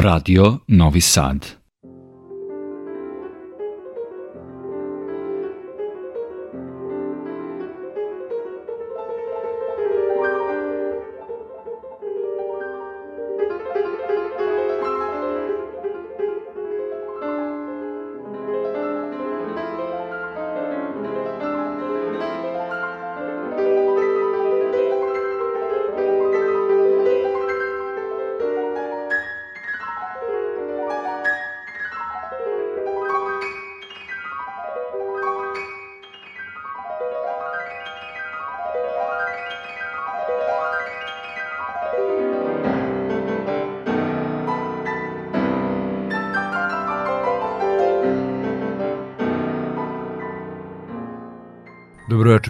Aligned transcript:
Radio 0.00 0.62
Novi 0.66 1.00
Sad. 1.00 1.63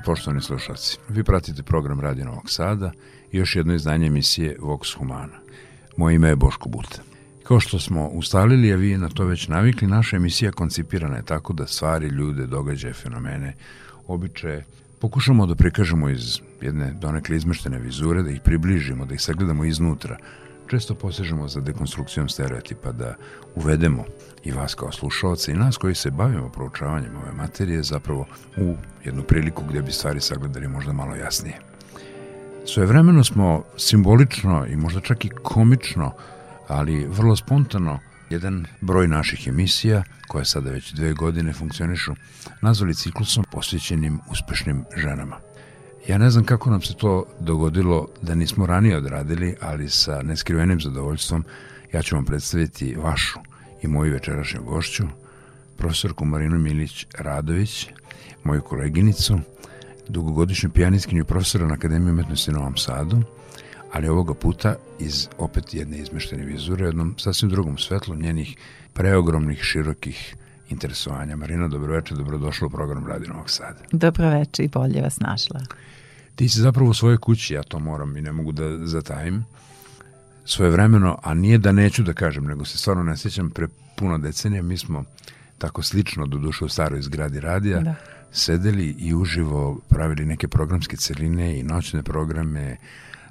Poštovani 0.04 0.42
slušalci. 0.42 0.98
Vi 1.08 1.24
pratite 1.24 1.62
program 1.62 2.00
Radio 2.00 2.24
Novog 2.24 2.50
Sada 2.50 2.92
i 3.32 3.36
još 3.36 3.56
jedno 3.56 3.74
izdanje 3.74 4.06
emisije 4.06 4.56
Vox 4.60 4.98
Humana. 4.98 5.38
Moje 5.96 6.14
ime 6.14 6.28
je 6.28 6.36
Boško 6.36 6.68
Buta. 6.68 7.02
Kao 7.42 7.60
što 7.60 7.78
smo 7.78 8.08
ustalili, 8.08 8.72
a 8.72 8.76
vi 8.76 8.96
na 8.98 9.08
to 9.08 9.24
već 9.24 9.48
navikli, 9.48 9.88
naša 9.88 10.16
emisija 10.16 10.52
koncipirana 10.52 11.16
je 11.16 11.24
tako 11.24 11.52
da 11.52 11.66
stvari, 11.66 12.06
ljude, 12.08 12.46
događaje, 12.46 12.94
fenomene, 12.94 13.54
običaje, 14.06 14.64
pokušamo 15.00 15.46
da 15.46 15.54
prikažemo 15.54 16.08
iz 16.08 16.40
jedne 16.60 16.92
donekle 16.92 17.36
izmeštene 17.36 17.78
vizure, 17.78 18.22
da 18.22 18.30
ih 18.30 18.40
približimo, 18.44 19.06
da 19.06 19.14
ih 19.14 19.20
sagledamo 19.20 19.64
iznutra, 19.64 20.18
često 20.66 20.94
posežemo 20.94 21.48
za 21.48 21.60
dekonstrukcijom 21.60 22.28
stereotipa 22.28 22.92
da 22.92 23.14
uvedemo 23.54 24.04
i 24.44 24.52
vas 24.52 24.74
kao 24.74 24.92
slušalce 24.92 25.52
i 25.52 25.56
nas 25.56 25.76
koji 25.76 25.94
se 25.94 26.10
bavimo 26.10 26.48
proučavanjem 26.48 27.16
ove 27.16 27.32
materije 27.32 27.82
zapravo 27.82 28.26
u 28.56 28.74
jednu 29.04 29.22
priliku 29.22 29.62
gde 29.68 29.82
bi 29.82 29.92
stvari 29.92 30.20
sagledali 30.20 30.68
možda 30.68 30.92
malo 30.92 31.14
jasnije. 31.14 31.58
Svojevremeno 32.66 33.24
smo 33.24 33.64
simbolično 33.76 34.66
i 34.66 34.76
možda 34.76 35.00
čak 35.00 35.24
i 35.24 35.30
komično, 35.42 36.12
ali 36.68 37.06
vrlo 37.06 37.36
spontano 37.36 37.98
jedan 38.30 38.66
broj 38.80 39.08
naših 39.08 39.48
emisija, 39.48 40.02
koje 40.28 40.44
sada 40.44 40.70
već 40.70 40.92
dve 40.92 41.12
godine 41.12 41.52
funkcionišu, 41.52 42.14
nazvali 42.60 42.94
ciklusom 42.94 43.44
posvećenim 43.52 44.20
uspešnim 44.30 44.84
ženama. 44.96 45.36
Ja 46.08 46.18
ne 46.18 46.30
znam 46.30 46.44
kako 46.44 46.70
nam 46.70 46.82
se 46.82 46.94
to 46.94 47.24
dogodilo 47.40 48.08
da 48.22 48.34
nismo 48.34 48.66
ranije 48.66 48.96
odradili, 48.96 49.56
ali 49.60 49.88
sa 49.88 50.22
neskrivenim 50.22 50.80
zadovoljstvom 50.80 51.44
ja 51.92 52.02
ću 52.02 52.14
vam 52.14 52.24
predstaviti 52.24 52.94
vašu 52.94 53.38
i 53.82 53.88
moju 53.88 54.12
večerašnju 54.12 54.62
gošću, 54.62 55.04
profesorku 55.76 56.24
Marinu 56.24 56.58
Milić 56.58 57.06
Radović, 57.18 57.88
moju 58.44 58.62
koleginicu, 58.62 59.40
dugogodišnju 60.08 60.70
pijanistkinju 60.70 61.24
profesora 61.24 61.66
na 61.66 61.74
Akademiji 61.74 62.12
umetnosti 62.12 62.50
u 62.50 62.54
Novom 62.54 62.76
Sadu, 62.76 63.22
ali 63.92 64.08
ovoga 64.08 64.34
puta 64.34 64.74
iz 64.98 65.28
opet 65.38 65.74
jedne 65.74 65.98
izmeštene 65.98 66.44
vizure, 66.44 66.86
jednom 66.86 67.14
sasvim 67.18 67.50
drugom 67.50 67.78
svetlu 67.78 68.14
njenih 68.14 68.56
preogromnih, 68.92 69.62
širokih 69.62 70.36
interesovanja. 70.74 71.36
Marina, 71.36 71.68
dobroveče, 71.68 72.14
dobrodošla 72.14 72.66
u 72.66 72.70
program 72.70 73.06
Radio 73.06 73.28
Novog 73.32 73.50
Sada. 73.50 73.78
Dobroveče 73.92 74.64
i 74.64 74.68
bolje 74.68 75.02
vas 75.02 75.20
našla. 75.20 75.60
Ti 76.34 76.48
si 76.48 76.60
zapravo 76.60 76.90
u 76.90 76.94
svojoj 76.94 77.18
kući, 77.18 77.54
ja 77.54 77.62
to 77.62 77.78
moram 77.78 78.16
i 78.16 78.22
ne 78.22 78.32
mogu 78.32 78.52
da 78.52 78.86
zatajim, 78.86 79.44
svoje 80.44 80.70
vremeno, 80.70 81.18
a 81.22 81.34
nije 81.34 81.58
da 81.58 81.72
neću 81.72 82.02
da 82.02 82.12
kažem, 82.12 82.44
nego 82.44 82.64
se 82.64 82.78
stvarno 82.78 83.02
ne 83.02 83.16
sjećam, 83.16 83.50
pre 83.50 83.66
puno 83.96 84.18
decenija 84.18 84.62
mi 84.62 84.78
smo 84.78 85.04
tako 85.58 85.82
slično 85.82 86.26
do 86.26 86.38
duše 86.38 86.64
u 86.64 86.68
staroj 86.68 87.02
zgradi 87.02 87.40
radija, 87.40 87.80
da. 87.80 87.94
sedeli 88.32 88.96
i 88.98 89.14
uživo 89.14 89.80
pravili 89.88 90.24
neke 90.24 90.48
programske 90.48 90.96
celine 90.96 91.58
i 91.58 91.62
noćne 91.62 92.02
programe, 92.02 92.76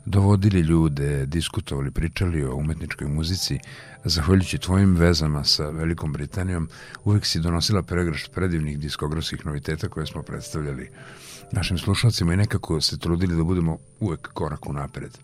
dovodili 0.05 0.59
ljude, 0.59 1.25
diskutovali, 1.25 1.91
pričali 1.91 2.43
o 2.43 2.55
umetničkoj 2.55 3.07
muzici. 3.07 3.59
Zahvaljujući 4.03 4.57
tvojim 4.57 4.95
vezama 4.95 5.43
sa 5.43 5.69
Velikom 5.69 6.13
Britanijom, 6.13 6.69
uvek 7.03 7.25
si 7.25 7.39
donosila 7.39 7.83
pregrašt 7.83 8.31
predivnih 8.31 8.79
diskografskih 8.79 9.45
noviteta 9.45 9.89
koje 9.89 10.05
smo 10.05 10.21
predstavljali 10.21 10.89
našim 11.51 11.77
slušalcima 11.77 12.33
i 12.33 12.37
nekako 12.37 12.81
se 12.81 12.97
trudili 12.97 13.35
da 13.35 13.43
budemo 13.43 13.77
uvek 13.99 14.29
korak 14.33 14.69
u 14.69 14.73
napred. 14.73 15.17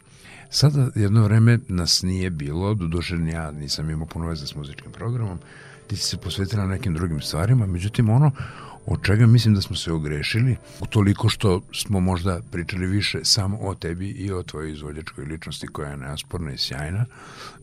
Sada 0.50 0.90
jedno 0.96 1.23
vreme 1.23 1.59
nas 1.67 2.03
nije 2.03 2.29
bilo, 2.29 2.73
doduše 2.73 3.16
ja 3.34 3.51
nisam 3.51 3.90
imao 3.90 4.07
puno 4.07 4.28
veze 4.28 4.47
s 4.47 4.56
muzičkim 4.56 4.91
programom, 4.91 5.40
ti 5.88 5.96
si 5.96 6.03
se 6.03 6.17
posvetila 6.17 6.66
nekim 6.66 6.94
drugim 6.94 7.22
stvarima, 7.22 7.66
međutim 7.66 8.09
ono 8.09 8.31
od 8.90 9.04
čega 9.04 9.28
mislim 9.28 9.56
da 9.56 9.62
smo 9.62 9.76
se 9.76 9.92
ogrešili, 9.92 10.58
toliko 10.90 11.30
što 11.30 11.62
smo 11.74 12.00
možda 12.00 12.42
pričali 12.52 12.88
više 12.88 13.20
samo 13.24 13.58
o 13.62 13.76
tebi 13.76 14.10
i 14.10 14.32
o 14.32 14.44
tvojoj 14.44 14.72
izvođačkoj 14.72 15.26
ličnosti 15.26 15.68
koja 15.68 15.90
je 15.90 15.98
neosporna 15.98 16.52
i 16.52 16.58
sjajna, 16.58 17.06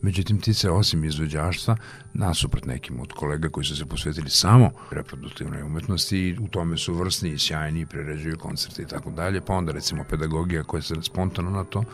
međutim 0.02 0.40
ti 0.40 0.54
se 0.54 0.70
osim 0.70 1.04
izvođaštva, 1.04 1.76
nasuprot 2.14 2.66
nekim 2.66 3.00
od 3.00 3.12
kolega 3.12 3.48
koji 3.48 3.64
su 3.64 3.76
se 3.76 3.86
posvetili 3.86 4.30
samo 4.30 4.70
reproduktivnoj 4.90 5.62
umetnosti 5.62 6.18
i 6.18 6.38
u 6.38 6.48
tome 6.48 6.76
su 6.76 6.94
vrsni 6.94 7.30
i 7.30 7.38
sjajni 7.38 7.80
i 7.80 7.86
preređuju 7.86 8.38
koncerte 8.38 8.82
i 8.82 8.86
tako 8.86 9.10
dalje, 9.10 9.40
pa 9.40 9.54
onda 9.54 9.72
recimo 9.72 10.04
pedagogija 10.04 10.64
koja 10.64 10.82
se 10.82 10.94
spontano 11.02 11.50
na 11.50 11.64
to 11.64 11.84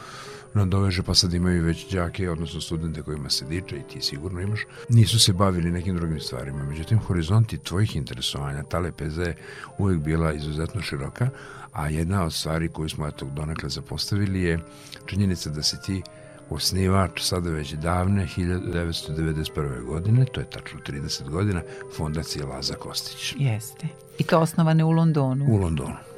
nadoveže, 0.54 1.02
pa 1.02 1.14
sad 1.14 1.34
imaju 1.34 1.64
već 1.64 1.90
đake, 1.92 2.30
odnosno 2.30 2.60
studente 2.60 3.02
kojima 3.02 3.30
se 3.30 3.44
diče 3.44 3.76
i 3.76 3.82
ti 3.82 4.00
sigurno 4.00 4.40
imaš, 4.40 4.60
nisu 4.88 5.20
se 5.20 5.32
bavili 5.32 5.70
nekim 5.70 5.96
drugim 5.96 6.20
stvarima. 6.20 6.64
Međutim, 6.64 6.98
horizonti 6.98 7.58
tvojih 7.58 7.96
interesovanja, 7.96 8.62
ta 8.62 8.78
lepeza 8.78 9.22
je 9.22 9.36
uvek 9.78 9.98
bila 9.98 10.32
izuzetno 10.32 10.82
široka, 10.82 11.30
a 11.72 11.88
jedna 11.88 12.24
od 12.24 12.34
stvari 12.34 12.68
koju 12.68 12.88
smo 12.88 13.06
eto 13.06 13.24
donekle 13.24 13.68
zapostavili 13.68 14.42
je 14.42 14.58
činjenica 15.06 15.50
da 15.50 15.62
si 15.62 15.76
ti 15.82 16.02
osnivač 16.50 17.22
sada 17.22 17.50
već 17.50 17.72
davne 17.72 18.26
1991. 18.36 19.84
godine, 19.84 20.24
to 20.24 20.40
je 20.40 20.50
tačno 20.50 20.80
30 20.86 21.30
godina, 21.30 21.62
fondacije 21.96 22.44
Laza 22.44 22.74
Kostić. 22.74 23.34
Jeste. 23.38 23.86
I 24.19 24.24
to 24.24 24.40
osnovane 24.40 24.84
u 24.84 24.90
Londonu. 24.90 25.46
U 25.48 25.56
Londonu. 25.56 26.11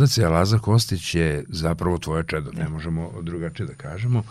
Fondacija 0.00 0.28
Laza 0.30 0.58
Kostić 0.58 1.14
je 1.14 1.44
zapravo 1.48 1.98
tvoje 1.98 2.24
čedo, 2.26 2.52
ne 2.52 2.68
možemo 2.68 3.12
drugačije 3.22 3.66
da 3.66 3.74
kažemo. 3.74 4.22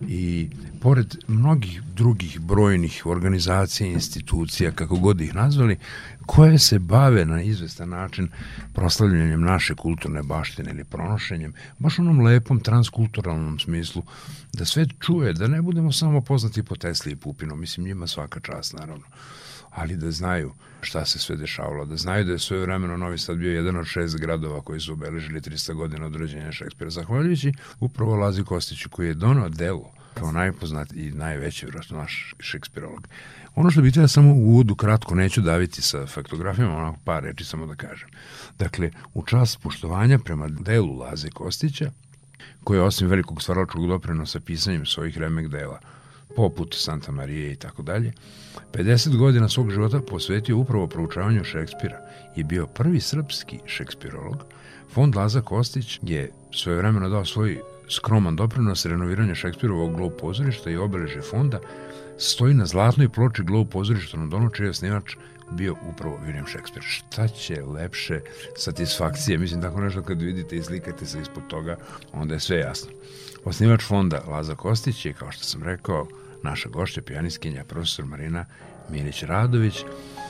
I 0.00 0.50
pored 0.80 1.16
mnogih 1.28 1.82
drugih 1.82 2.40
brojnih 2.40 3.02
organizacija, 3.06 3.86
institucija, 3.86 4.72
kako 4.72 4.96
god 4.96 5.20
ih 5.20 5.34
nazvali, 5.34 5.78
koje 6.26 6.58
se 6.58 6.78
bave 6.78 7.24
na 7.24 7.42
izvestan 7.42 7.88
način 7.88 8.28
proslavljanjem 8.74 9.40
naše 9.40 9.74
kulturne 9.74 10.22
baštine 10.22 10.70
ili 10.70 10.84
pronošenjem, 10.84 11.52
baš 11.78 11.98
onom 11.98 12.20
lepom 12.20 12.60
transkulturalnom 12.60 13.58
smislu, 13.58 14.02
da 14.52 14.64
sve 14.64 14.86
čuje, 15.00 15.32
da 15.32 15.46
ne 15.46 15.62
budemo 15.62 15.92
samo 15.92 16.20
poznati 16.20 16.62
po 16.62 16.76
Tesli 16.76 17.12
i 17.12 17.16
Pupinom, 17.16 17.60
mislim 17.60 17.86
njima 17.86 18.06
svaka 18.06 18.40
čast 18.40 18.72
naravno, 18.72 19.04
ali 19.74 19.96
da 19.96 20.10
znaju 20.10 20.52
šta 20.80 21.04
se 21.04 21.18
sve 21.18 21.36
dešavalo, 21.36 21.84
da 21.84 21.96
znaju 21.96 22.24
da 22.24 22.32
je 22.32 22.38
svoje 22.38 22.62
vremeno 22.62 22.96
Novi 22.96 23.18
Sad 23.18 23.36
bio 23.36 23.52
jedan 23.52 23.76
od 23.76 23.86
šest 23.86 24.18
gradova 24.18 24.60
koji 24.60 24.80
su 24.80 24.92
obeležili 24.92 25.40
300 25.40 25.74
godina 25.74 26.06
od 26.06 26.16
rođenja 26.16 26.52
Šekspira, 26.52 26.90
zahvaljujući 26.90 27.52
upravo 27.80 28.16
Lazi 28.16 28.44
Kostiću 28.44 28.88
koji 28.88 29.08
je 29.08 29.14
donao 29.14 29.48
delo 29.48 29.92
kao 30.14 30.32
najpoznat 30.32 30.92
i 30.92 31.10
najveći 31.10 31.66
vjerojatno 31.66 31.98
naš 31.98 32.34
šekspirolog. 32.38 33.08
Ono 33.54 33.70
što 33.70 33.82
bih 33.82 33.92
treba 33.92 34.08
samo 34.08 34.32
u 34.32 34.36
uvodu 34.36 34.74
kratko, 34.74 35.14
neću 35.14 35.40
daviti 35.40 35.82
sa 35.82 36.06
faktografijama, 36.06 36.76
onako 36.76 36.98
par 37.04 37.22
reči 37.22 37.44
samo 37.44 37.66
da 37.66 37.74
kažem. 37.74 38.08
Dakle, 38.58 38.90
u 39.14 39.24
čast 39.24 39.60
poštovanja 39.62 40.18
prema 40.18 40.48
delu 40.48 40.98
Laze 40.98 41.30
Kostića, 41.30 41.90
koji 42.64 42.78
je 42.78 42.82
osim 42.82 43.08
velikog 43.08 43.42
stvaralačkog 43.42 43.86
doprinosa 43.86 44.40
pisanjem 44.40 44.86
svojih 44.86 45.18
remek 45.18 45.48
dela, 45.48 45.80
poput 46.36 46.74
Santa 46.74 47.12
Marije 47.12 47.52
i 47.52 47.56
tako 47.56 47.82
dalje, 47.82 48.12
50 48.72 49.16
godina 49.16 49.48
svog 49.48 49.70
života 49.70 50.00
posvetio 50.00 50.58
upravo 50.58 50.86
proučavanju 50.86 51.44
Šekspira 51.44 51.98
i 52.36 52.44
bio 52.44 52.66
prvi 52.66 53.00
srpski 53.00 53.58
šekspirolog. 53.66 54.44
Fond 54.92 55.16
Laza 55.16 55.40
Kostić 55.40 55.98
je 56.02 56.30
svoje 56.54 56.78
vremeno 56.78 57.08
dao 57.08 57.24
svoj 57.24 57.60
skroman 57.88 58.36
doprinos 58.36 58.86
renoviranju 58.86 59.34
Šekspirovog 59.34 59.96
glob 59.96 60.12
pozorišta 60.20 60.70
i 60.70 60.76
obeleže 60.76 61.20
fonda 61.20 61.60
stoji 62.18 62.54
na 62.54 62.66
zlatnoj 62.66 63.08
ploči 63.08 63.42
glob 63.42 63.68
pozorišta 63.68 64.16
na 64.16 64.26
Donu, 64.26 64.50
čiji 64.50 64.66
je 64.66 64.74
snimač 64.74 65.16
bio 65.50 65.76
upravo 65.90 66.18
William 66.26 66.48
Shakespeare. 66.48 66.86
Šta 66.86 67.28
će 67.28 67.62
lepše 67.62 68.20
satisfakcije? 68.56 69.38
Mislim, 69.38 69.62
tako 69.62 69.80
nešto 69.80 70.02
kad 70.02 70.22
vidite 70.22 70.56
i 70.56 70.62
slikate 70.62 71.06
se 71.06 71.20
ispod 71.20 71.46
toga, 71.48 71.76
onda 72.12 72.34
je 72.34 72.40
sve 72.40 72.58
jasno. 72.58 72.90
Osnivač 73.44 73.82
fonda 73.82 74.22
Laza 74.28 74.54
Kostić 74.54 75.06
je, 75.06 75.12
kao 75.12 75.32
što 75.32 75.44
sam 75.44 75.62
rekao, 75.62 76.06
naša 76.42 76.68
gošća, 76.68 77.02
pijaniskinja, 77.02 77.64
profesor 77.64 78.04
Marina 78.04 78.46
Milić 78.90 79.22
Radović, 79.22 79.74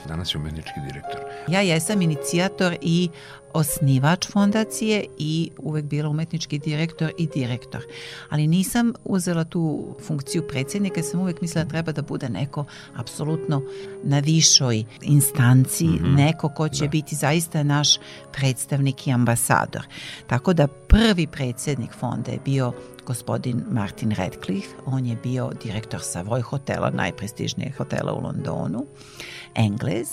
danas 0.08 0.34
je 0.34 0.38
umetnički 0.38 0.80
direktor. 0.86 1.20
Ja 1.48 1.60
jesam 1.60 2.02
inicijator 2.02 2.76
i 2.80 3.08
osnivač 3.52 4.28
fondacije 4.28 5.04
i 5.18 5.50
uvek 5.58 5.84
bila 5.84 6.08
umetnički 6.08 6.58
direktor 6.58 7.12
i 7.18 7.26
direktor. 7.26 7.84
Ali 8.28 8.46
nisam 8.46 8.92
uzela 9.04 9.44
tu 9.44 9.94
funkciju 10.06 10.48
predsjednika, 10.48 11.02
sam 11.02 11.20
uvek 11.20 11.40
mislila 11.40 11.64
da 11.64 11.70
treba 11.70 11.92
da 11.92 12.02
bude 12.02 12.28
neko 12.28 12.64
apsolutno 12.96 13.62
na 14.04 14.18
višoj 14.18 14.84
instanciji, 15.02 15.88
mm 15.88 15.98
-hmm. 16.04 16.16
neko 16.16 16.48
ko 16.48 16.68
će 16.68 16.84
da. 16.84 16.90
biti 16.90 17.14
zaista 17.14 17.62
naš 17.62 17.88
predstavnik 18.32 19.06
i 19.06 19.12
ambasador. 19.12 19.86
Tako 20.26 20.52
da 20.52 20.66
prvi 20.66 21.26
predsjednik 21.26 21.92
fonda 21.92 22.30
je 22.30 22.38
bio 22.44 22.72
gospodin 23.06 23.64
Martin 23.70 24.10
Radcliffe, 24.10 24.74
on 24.86 25.06
je 25.06 25.16
bio 25.22 25.50
direktor 25.64 26.00
Savoy 26.00 26.40
hotela, 26.40 26.90
najprestižnijeg 26.90 27.76
hotela 27.76 28.12
u 28.12 28.20
Londonu, 28.20 28.86
Englez. 29.54 30.08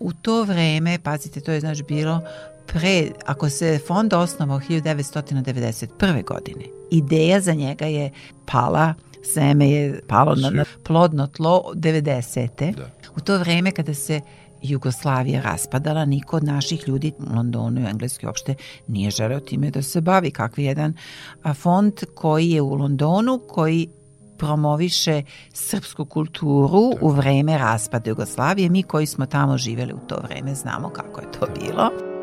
U 0.00 0.12
to 0.12 0.42
vreme, 0.42 0.98
pazite, 0.98 1.40
to 1.40 1.52
je 1.52 1.60
znači 1.60 1.82
bilo 1.82 2.20
pre, 2.66 3.10
ako 3.26 3.48
se 3.50 3.78
fond 3.86 4.12
osnovao 4.12 4.60
1991. 4.60 6.24
godine, 6.24 6.64
ideja 6.90 7.40
za 7.40 7.52
njega 7.52 7.86
je 7.86 8.10
pala 8.46 8.94
seme 9.26 9.70
je 9.70 10.00
palo 10.08 10.34
na, 10.34 10.50
na 10.50 10.64
plodno 10.82 11.26
tlo 11.26 11.72
90. 11.74 12.74
Da. 12.74 12.90
U 13.16 13.20
to 13.20 13.38
vreme 13.38 13.70
kada 13.72 13.94
se 13.94 14.20
Jugoslavija 14.62 15.42
raspadala, 15.42 16.04
niko 16.04 16.36
od 16.36 16.44
naših 16.44 16.88
ljudi 16.88 17.12
u 17.18 17.34
Londonu 17.36 17.80
i 17.80 17.84
Engleski 17.84 18.26
uopšte 18.26 18.54
nije 18.86 19.10
želeo 19.10 19.40
time 19.40 19.70
da 19.70 19.82
se 19.82 20.00
bavi. 20.00 20.30
Kakvi 20.30 20.64
jedan 20.64 20.94
fond 21.54 21.92
koji 22.14 22.50
je 22.50 22.62
u 22.62 22.74
Londonu, 22.74 23.40
koji 23.48 23.88
promoviše 24.38 25.22
srpsku 25.52 26.04
kulturu 26.04 26.92
u 27.00 27.10
vreme 27.10 27.58
raspada 27.58 28.10
Jugoslavije. 28.10 28.70
Mi 28.70 28.82
koji 28.82 29.06
smo 29.06 29.26
tamo 29.26 29.58
živeli 29.58 29.92
u 29.92 29.98
to 30.08 30.16
vreme 30.22 30.54
znamo 30.54 30.88
kako 30.88 31.20
je 31.20 31.32
to 31.32 31.46
bilo. 31.60 32.15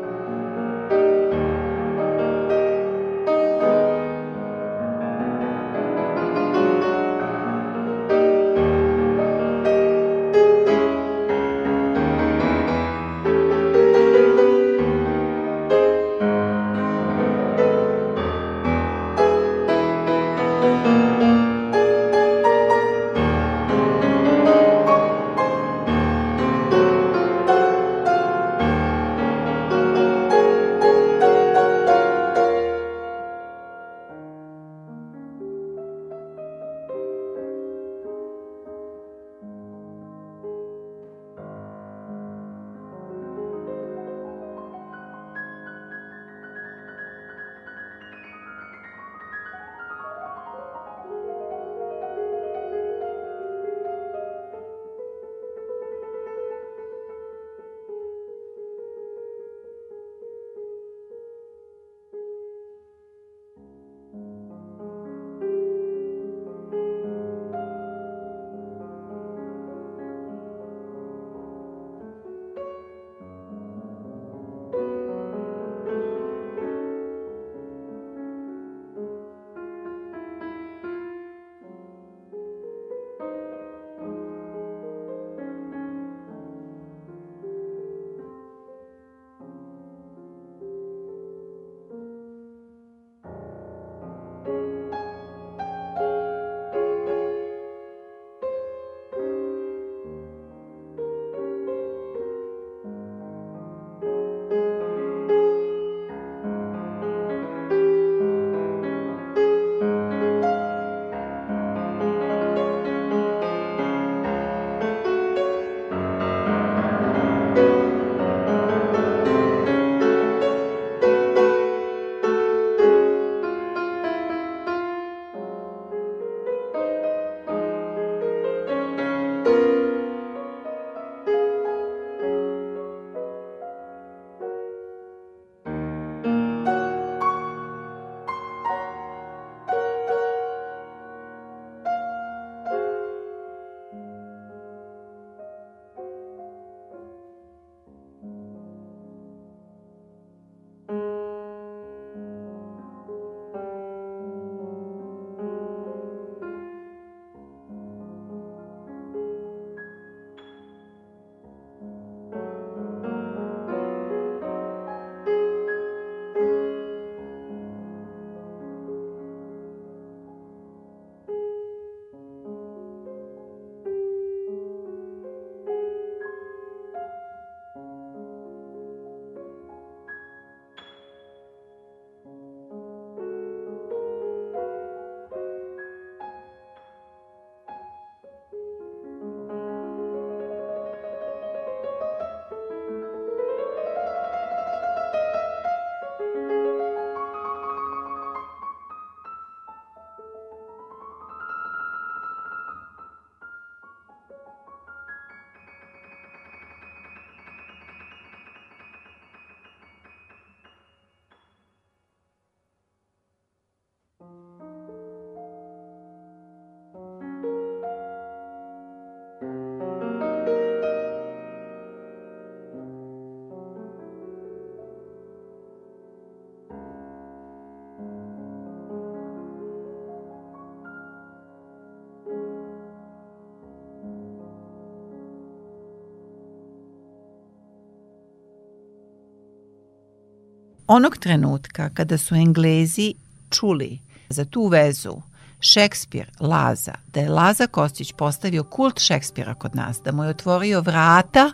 Onog 240.86 241.16
trenutka 241.16 241.90
kada 241.94 242.18
su 242.18 242.34
Englezi 242.34 243.14
čuli 243.50 243.98
za 244.28 244.44
tu 244.44 244.66
vezu 244.66 245.22
Šekspir, 245.64 246.30
Laza, 246.40 246.92
da 247.06 247.20
je 247.20 247.28
Laza 247.28 247.66
Kostić 247.66 248.12
postavio 248.12 248.64
kult 248.64 249.00
Šekspira 249.00 249.54
kod 249.54 249.76
nas, 249.76 250.00
da 250.04 250.12
mu 250.12 250.24
je 250.24 250.30
otvorio 250.30 250.80
vrata 250.80 251.52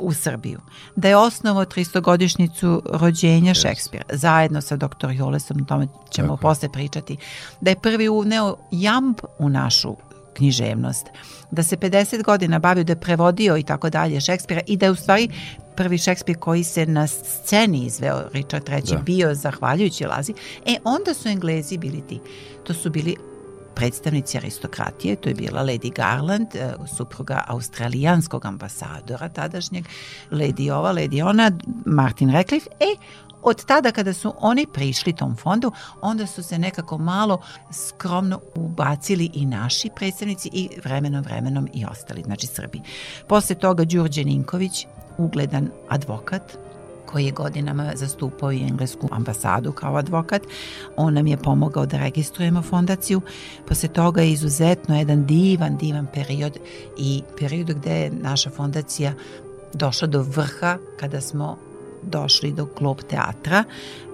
u 0.00 0.12
Srbiju, 0.12 0.60
da 0.96 1.08
je 1.08 1.16
osnovo 1.16 1.64
300-godišnicu 1.64 2.82
rođenja 2.92 3.54
yes. 3.54 3.62
Šekspira, 3.62 4.04
zajedno 4.12 4.60
sa 4.60 4.76
doktor 4.76 5.12
Jolesom, 5.12 5.56
o 5.62 5.64
tome 5.64 5.88
ćemo 6.10 6.28
Tako. 6.28 6.40
posle 6.40 6.72
pričati, 6.72 7.16
da 7.60 7.70
je 7.70 7.80
prvi 7.80 8.08
uneo 8.08 8.56
jamb 8.70 9.16
u 9.38 9.48
našu 9.48 9.96
književnost, 10.34 11.06
da 11.50 11.62
se 11.62 11.76
50 11.76 12.22
godina 12.22 12.58
bavio, 12.58 12.84
da 12.84 12.92
je 12.92 13.00
prevodio 13.00 13.56
i 13.56 13.62
tako 13.62 13.90
dalje 13.90 14.20
Šekspira 14.20 14.60
i 14.66 14.76
da 14.76 14.86
je 14.86 14.92
u 14.92 14.96
stvari 14.96 15.28
prvi 15.76 15.98
Šekspir 15.98 16.38
koji 16.38 16.64
se 16.64 16.86
na 16.86 17.06
sceni 17.06 17.84
izveo 17.86 18.22
Richard 18.32 18.68
III 18.68 18.82
da. 18.82 18.96
bio 18.96 19.34
zahvaljujući 19.34 20.04
Lazi, 20.04 20.34
e 20.66 20.76
onda 20.84 21.14
su 21.14 21.28
Englezi 21.28 21.78
bili 21.78 22.02
ti. 22.08 22.20
To 22.64 22.74
su 22.74 22.90
bili 22.90 23.16
predstavnici 23.74 24.38
aristokratije, 24.38 25.16
to 25.16 25.28
je 25.28 25.34
bila 25.34 25.64
Lady 25.64 25.92
Garland, 25.94 26.54
e, 26.54 26.74
supruga 26.96 27.44
australijanskog 27.48 28.44
ambasadora 28.44 29.28
tadašnjeg, 29.28 29.84
Lady 30.30 30.72
ova, 30.72 30.92
Lady 30.92 31.28
ona, 31.28 31.50
Martin 31.86 32.30
Radcliffe, 32.30 32.70
e, 32.80 32.96
od 33.42 33.64
tada 33.64 33.92
kada 33.92 34.12
su 34.12 34.34
oni 34.38 34.66
prišli 34.72 35.12
tom 35.12 35.36
fondu, 35.36 35.72
onda 36.00 36.26
su 36.26 36.42
se 36.42 36.58
nekako 36.58 36.98
malo 36.98 37.40
skromno 37.72 38.40
ubacili 38.54 39.30
i 39.34 39.46
naši 39.46 39.90
predstavnici 39.96 40.50
i 40.52 40.68
vremenom 40.84 41.22
vremenom 41.22 41.68
i 41.74 41.84
ostali, 41.84 42.22
znači 42.22 42.46
Srbi. 42.46 42.80
Posle 43.28 43.56
toga 43.56 43.84
Đurđe 43.84 44.24
Ninković, 44.24 44.86
ugledan 45.18 45.70
advokat, 45.88 46.42
koji 47.06 47.24
je 47.24 47.32
godinama 47.32 47.92
zastupao 47.94 48.52
i 48.52 48.62
englesku 48.62 49.08
ambasadu 49.10 49.72
kao 49.72 49.96
advokat. 49.96 50.42
On 50.96 51.14
nam 51.14 51.26
je 51.26 51.36
pomogao 51.36 51.86
da 51.86 51.98
registrujemo 51.98 52.62
fondaciju. 52.62 53.20
Posle 53.68 53.88
toga 53.88 54.22
je 54.22 54.32
izuzetno 54.32 54.98
jedan 54.98 55.26
divan, 55.26 55.76
divan 55.76 56.06
period 56.14 56.58
i 56.98 57.22
period 57.38 57.66
gde 57.66 58.00
je 58.00 58.10
naša 58.10 58.50
fondacija 58.50 59.12
došla 59.72 60.08
do 60.08 60.22
vrha 60.22 60.78
kada 61.00 61.20
smo 61.20 61.71
došli 62.02 62.52
do 62.52 62.66
Glob 62.78 62.98
teatra. 63.10 63.64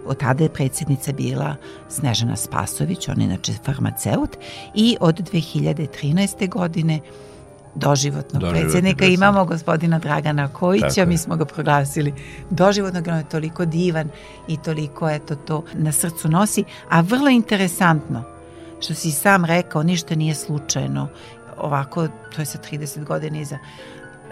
Od 0.06 0.18
tada 0.18 0.44
je 0.44 0.52
predsjednica 0.52 1.12
bila 1.12 1.56
Snežana 1.88 2.36
Spasović, 2.36 3.08
on 3.08 3.20
je 3.20 3.24
inače 3.24 3.52
farmaceut 3.64 4.36
i 4.74 4.96
od 5.00 5.14
2013. 5.32 6.48
godine 6.48 7.00
doživotnog 7.74 8.42
Doživotni 8.42 8.60
predsjednika. 8.60 9.04
Imamo 9.04 9.44
gospodina 9.44 9.98
Dragana 9.98 10.48
Kojića, 10.48 11.04
mi 11.04 11.18
smo 11.18 11.36
ga 11.36 11.44
proglasili 11.44 12.14
doživotnog, 12.50 13.08
on 13.08 13.16
je 13.16 13.28
toliko 13.28 13.64
divan 13.64 14.08
i 14.48 14.56
toliko 14.56 15.10
eto 15.10 15.34
to 15.34 15.64
na 15.74 15.92
srcu 15.92 16.28
nosi, 16.28 16.64
a 16.88 17.00
vrlo 17.00 17.28
interesantno 17.28 18.22
što 18.80 18.94
si 18.94 19.10
sam 19.10 19.44
rekao, 19.44 19.82
ništa 19.82 20.14
nije 20.14 20.34
slučajno, 20.34 21.08
ovako, 21.58 22.08
to 22.34 22.42
je 22.42 22.46
sa 22.46 22.58
30 22.72 23.04
godina 23.04 23.40
iza. 23.40 23.58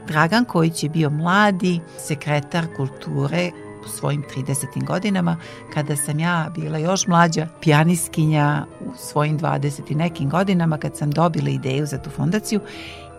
Dragan 0.08 0.44
Kojić 0.44 0.82
je 0.82 0.88
bio 0.88 1.10
mladi 1.10 1.80
sekretar 1.98 2.66
kulture 2.76 3.50
u 3.84 3.88
svojim 3.88 4.24
30. 4.36 4.84
godinama, 4.84 5.36
kada 5.74 5.96
sam 5.96 6.20
ja 6.20 6.50
bila 6.54 6.78
još 6.78 7.06
mlađa 7.06 7.48
pijaniskinja 7.60 8.66
u 8.80 8.90
svojim 8.96 9.38
20. 9.38 9.80
i 9.88 9.94
nekim 9.94 10.30
godinama, 10.30 10.78
kad 10.78 10.96
sam 10.96 11.10
dobila 11.10 11.48
ideju 11.48 11.86
za 11.86 11.98
tu 11.98 12.10
fondaciju 12.10 12.60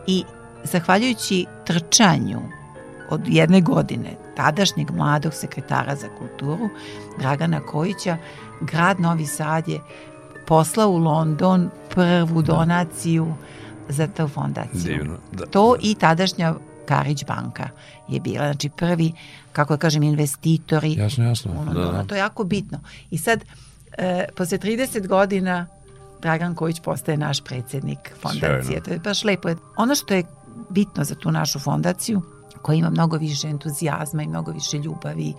i 0.07 0.23
zahvaljujući 0.63 1.45
trčanju 1.65 2.39
od 3.09 3.21
jedne 3.27 3.61
godine 3.61 4.09
tadašnjeg 4.35 4.91
mladog 4.91 5.33
sekretara 5.33 5.95
za 5.95 6.07
kulturu 6.17 6.69
Dragana 7.19 7.59
Kojića, 7.59 8.17
grad 8.61 8.99
Novi 8.99 9.25
Sad 9.25 9.67
je 9.67 9.79
poslao 10.47 10.89
u 10.89 10.97
London 10.97 11.69
prvu 11.89 12.41
da. 12.41 12.53
donaciju 12.53 13.33
za 13.89 14.07
tu 14.07 14.27
fondaciju. 14.27 14.95
Divno. 14.95 15.17
Da, 15.31 15.45
to 15.45 15.71
da. 15.71 15.79
i 15.81 15.95
tadašnja 15.95 16.55
Karić 16.87 17.25
banka 17.25 17.69
je 18.07 18.19
bila, 18.19 18.45
znači 18.45 18.69
prvi, 18.69 19.13
kako 19.51 19.73
da 19.73 19.77
kažem, 19.77 20.03
investitori. 20.03 20.93
Jasno, 20.93 21.23
jasno. 21.23 21.65
da, 21.73 21.91
da. 21.91 22.03
To 22.03 22.15
je 22.15 22.19
jako 22.19 22.43
bitno. 22.43 22.79
I 23.11 23.17
sad, 23.17 23.43
e, 23.97 24.25
posle 24.35 24.57
30 24.57 25.07
godina 25.07 25.67
Dragan 26.21 26.55
Kojić 26.55 26.79
postaje 26.79 27.17
naš 27.17 27.41
predsednik 27.41 28.13
fondacije. 28.21 28.63
Sjajno. 28.63 28.85
To 28.85 28.91
je 28.91 28.99
baš 28.99 29.23
lepo. 29.23 29.49
Ono 29.77 29.95
što 29.95 30.13
je 30.13 30.23
bitno 30.69 31.03
za 31.03 31.15
tu 31.15 31.31
našu 31.31 31.59
fondaciju, 31.59 32.21
koja 32.61 32.75
ima 32.75 32.89
mnogo 32.89 33.17
više 33.17 33.47
entuzijazma 33.47 34.23
i 34.23 34.27
mnogo 34.27 34.51
više 34.51 34.77
ljubavi. 34.77 35.33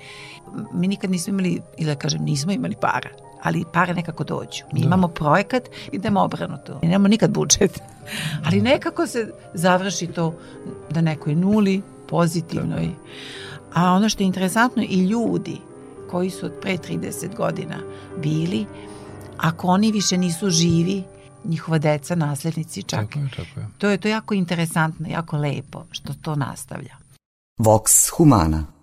Mi 0.73 0.89
nikad 0.89 1.11
nismo 1.11 1.31
imali, 1.31 1.61
ili 1.79 1.87
da 1.87 1.95
kažem, 1.95 2.23
nismo 2.23 2.53
imali 2.53 2.75
para, 2.81 3.11
ali 3.43 3.65
pare 3.73 3.95
nekako 3.95 4.25
dođu. 4.25 4.65
Mi 4.73 4.81
da. 4.81 4.87
imamo 4.87 5.09
projekat, 5.09 5.63
idemo 5.93 6.21
obrnuto. 6.21 6.79
Mi 6.83 6.89
nemamo 6.89 7.09
nikad 7.09 7.31
budžet, 7.31 7.81
ali 8.47 8.61
nekako 8.61 9.07
se 9.07 9.33
završi 9.55 10.07
to 10.07 10.35
da 10.91 11.01
nekoj 11.01 11.35
nuli, 11.35 11.83
pozitivnoj. 12.09 12.87
Da. 12.87 12.93
A 13.75 13.93
ono 13.93 14.09
što 14.09 14.23
je 14.23 14.27
interesantno, 14.27 14.83
i 14.89 15.07
ljudi 15.07 15.57
koji 16.11 16.31
su 16.31 16.47
od 16.47 16.53
pre 16.61 16.77
30 16.77 17.37
godina 17.37 17.77
bili, 18.17 18.67
ako 19.37 19.67
oni 19.67 19.93
više 19.93 20.17
nisu 20.17 20.51
živi, 20.51 21.03
njihova 21.45 21.79
deca, 21.79 22.15
naslednici 22.15 22.83
čak. 22.83 23.01
Tako 23.01 23.19
je, 23.19 23.31
tako 23.37 23.61
je. 23.61 23.67
To 23.79 23.89
je 23.89 23.99
to 23.99 24.09
jako 24.09 24.35
interesantno, 24.35 25.09
jako 25.09 25.37
lepo 25.37 25.85
što 25.91 26.15
to 26.23 26.37
nastavlja. 26.37 26.97
Vox 27.59 28.11
Humana 28.17 28.78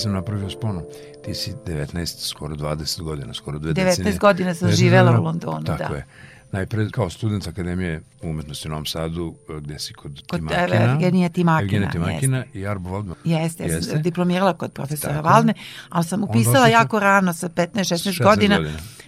nisam 0.00 0.12
napravio 0.12 0.50
sponu. 0.50 0.82
Ti 1.24 1.34
si 1.34 1.52
19, 1.66 2.28
skoro 2.28 2.56
20 2.56 3.02
godina, 3.02 3.34
skoro 3.34 3.58
dve 3.58 3.72
19 3.72 3.84
decenije. 3.84 4.18
godina 4.18 4.54
sam 4.54 4.68
19 4.68 4.74
živela 4.74 5.02
godina, 5.02 5.20
u 5.20 5.24
Londonu, 5.24 5.64
Tako 5.66 5.92
da. 5.92 5.96
je. 5.96 6.06
Najpre 6.52 6.90
kao 6.90 7.10
student 7.10 7.46
Akademije 7.46 8.02
umetnosti 8.22 8.68
u 8.68 8.70
Novom 8.70 8.86
Sadu, 8.86 9.34
e, 9.48 9.60
gde 9.60 9.78
si 9.78 9.94
kod, 9.94 10.22
Kod 10.30 10.40
Timakina. 10.40 10.92
Evgenija 10.92 11.28
Timakina, 11.28 11.62
Evgenija 11.62 11.90
Timakina 11.90 12.44
i 12.54 12.66
Arbo 12.66 12.90
Valdman. 12.90 13.16
Jeste, 13.24 13.64
ja 13.64 13.82
sam 13.82 14.02
diplomirala 14.02 14.52
kod 14.52 14.72
profesora 14.72 15.14
Tako. 15.14 15.28
Valne, 15.28 15.54
ali 15.88 16.04
sam 16.04 16.24
upisala 16.24 16.68
jako 16.68 17.00
rano, 17.00 17.32
sa 17.32 17.48
15-16 17.48 17.94
16 17.94 18.24
godina. 18.24 18.58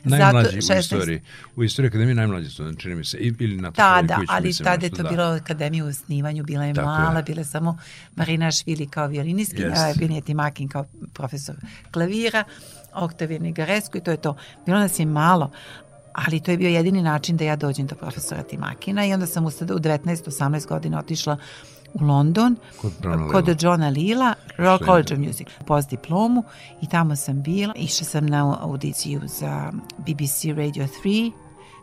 Najmlađi 0.04 0.60
zato, 0.60 0.76
u 0.76 0.80
istoriji. 0.80 1.20
U 1.56 1.64
istoriji 1.64 1.88
Akademije 1.88 2.14
najmlađi 2.14 2.50
student, 2.50 2.80
čini 2.80 2.94
mi 2.94 3.04
se. 3.04 3.18
I, 3.18 3.34
ili 3.38 3.56
na 3.56 3.70
Da, 3.70 4.02
da, 4.04 4.20
ali 4.28 4.54
tada 4.54 4.86
je 4.86 4.90
to 4.90 5.02
bilo 5.02 5.24
akademija 5.24 5.84
u 5.84 5.88
osnivanju, 5.88 6.44
bila 6.44 6.64
je 6.64 6.74
Tako 6.74 6.86
mala, 6.86 7.16
je. 7.16 7.22
bila 7.22 7.40
je 7.40 7.44
samo 7.44 7.78
Marina 8.16 8.50
Švili 8.50 8.88
kao 8.88 9.06
violinistkinja, 9.06 9.66
Jest. 9.66 9.96
Evgenija 9.96 10.20
Timakin 10.20 10.68
kao 10.68 10.84
profesor 11.12 11.56
klavira, 11.90 12.44
Oktavija 12.94 13.40
Nigaresku 13.40 13.98
i 13.98 14.00
to 14.00 14.10
je 14.10 14.16
to. 14.16 14.36
Bilo 14.66 14.78
nas 14.78 14.98
je 14.98 15.06
malo, 15.06 15.50
ali 16.12 16.40
to 16.40 16.50
je 16.50 16.56
bio 16.56 16.68
jedini 16.68 17.02
način 17.02 17.36
da 17.36 17.44
ja 17.44 17.56
dođem 17.56 17.86
do 17.86 17.94
profesora 17.94 18.42
Timakina 18.42 19.06
i 19.06 19.14
onda 19.14 19.26
sam 19.26 19.46
u 19.46 19.50
19-18 19.50 20.66
godina 20.66 20.98
otišla 20.98 21.36
u 21.94 22.04
London 22.04 22.56
Kod 22.80 22.92
kod 23.32 23.48
Lila. 23.48 23.56
Johna 23.60 23.88
Lila, 23.88 24.34
Royal 24.58 24.84
College 24.84 25.14
of 25.14 25.20
Music, 25.20 25.46
post 25.66 25.90
diplomu 25.90 26.44
i 26.82 26.88
tamo 26.88 27.16
sam 27.16 27.42
bila. 27.42 27.72
Išla 27.76 28.06
sam 28.06 28.26
na 28.26 28.56
audiciju 28.62 29.20
za 29.24 29.72
BBC 29.98 30.44
Radio 30.56 30.86
3, 31.04 31.32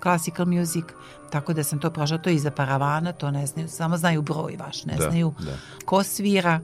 classical 0.01 0.45
music, 0.45 0.85
tako 1.31 1.53
da 1.53 1.63
sam 1.63 1.79
to 1.79 1.89
prošla, 1.91 2.17
to 2.17 2.29
je 2.29 2.35
iza 2.35 2.51
paravana, 2.51 3.11
to 3.11 3.31
ne 3.31 3.45
znaju, 3.47 3.67
samo 3.67 3.97
znaju 3.97 4.21
broj 4.21 4.55
vaš, 4.59 4.85
ne 4.85 4.95
Da, 4.95 5.09
znaju 5.09 5.33
da. 5.39 5.51
ko 5.85 6.03
svira, 6.03 6.59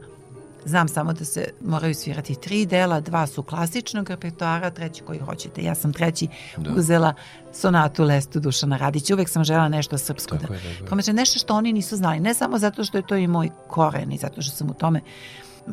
Znam 0.65 0.87
samo 0.87 1.13
da 1.13 1.25
se 1.25 1.49
moraju 1.61 1.93
svirati 1.95 2.35
tri 2.35 2.65
dela, 2.65 2.99
dva 3.01 3.27
su 3.27 3.43
klasičnog 3.43 4.09
repertoara, 4.09 4.69
treći 4.69 5.01
koji 5.03 5.19
hoćete. 5.19 5.63
Ja 5.63 5.75
sam 5.75 5.93
treći 5.93 6.27
Da. 6.57 6.71
uzela 6.71 7.13
sonatu 7.53 8.03
Lestu 8.03 8.39
Dušana 8.39 8.77
Radića. 8.77 9.13
Uvek 9.13 9.29
sam 9.29 9.43
žela 9.43 9.69
nešto 9.69 9.97
srpsko. 9.97 10.37
Tako 10.37 10.47
da, 10.47 10.53
je, 10.53 10.59
tako 10.61 10.83
je. 10.83 10.87
Promače, 10.87 11.13
nešto 11.13 11.39
što 11.39 11.55
oni 11.55 11.73
nisu 11.73 11.95
znali. 11.95 12.19
Ne 12.19 12.33
samo 12.33 12.57
zato 12.59 12.83
što 12.83 12.97
je 12.97 13.07
to 13.07 13.15
i 13.15 13.27
moj 13.27 13.49
koren 13.67 14.11
i 14.11 14.17
zato 14.17 14.41
što 14.41 14.51
sam 14.55 14.69
u 14.69 14.73
tome 14.73 15.01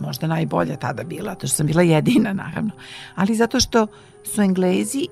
možda 0.01 0.27
najbolja 0.27 0.77
tada 0.77 1.05
bila, 1.05 1.31
zato 1.33 1.47
što 1.47 1.57
sam 1.57 1.67
bila 1.67 1.83
jedina 1.83 2.33
naravno, 2.33 2.71
ali 3.15 3.35
zato 3.35 3.61
što 3.61 3.87
su 4.35 4.43
Englezi 4.43 5.07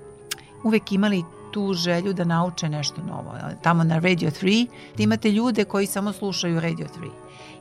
uvek 0.65 0.93
imali 0.93 1.25
tu 1.53 1.75
želju 1.75 2.13
da 2.13 2.25
nauče 2.25 2.69
nešto 2.69 3.03
novo. 3.03 3.35
Tamo 3.63 3.85
na 3.85 3.99
Radio 3.99 4.31
3 4.31 4.67
imate 4.99 5.31
ljude 5.31 5.65
koji 5.65 5.87
samo 5.87 6.13
slušaju 6.13 6.61
Radio 6.61 6.87
3 7.01 7.11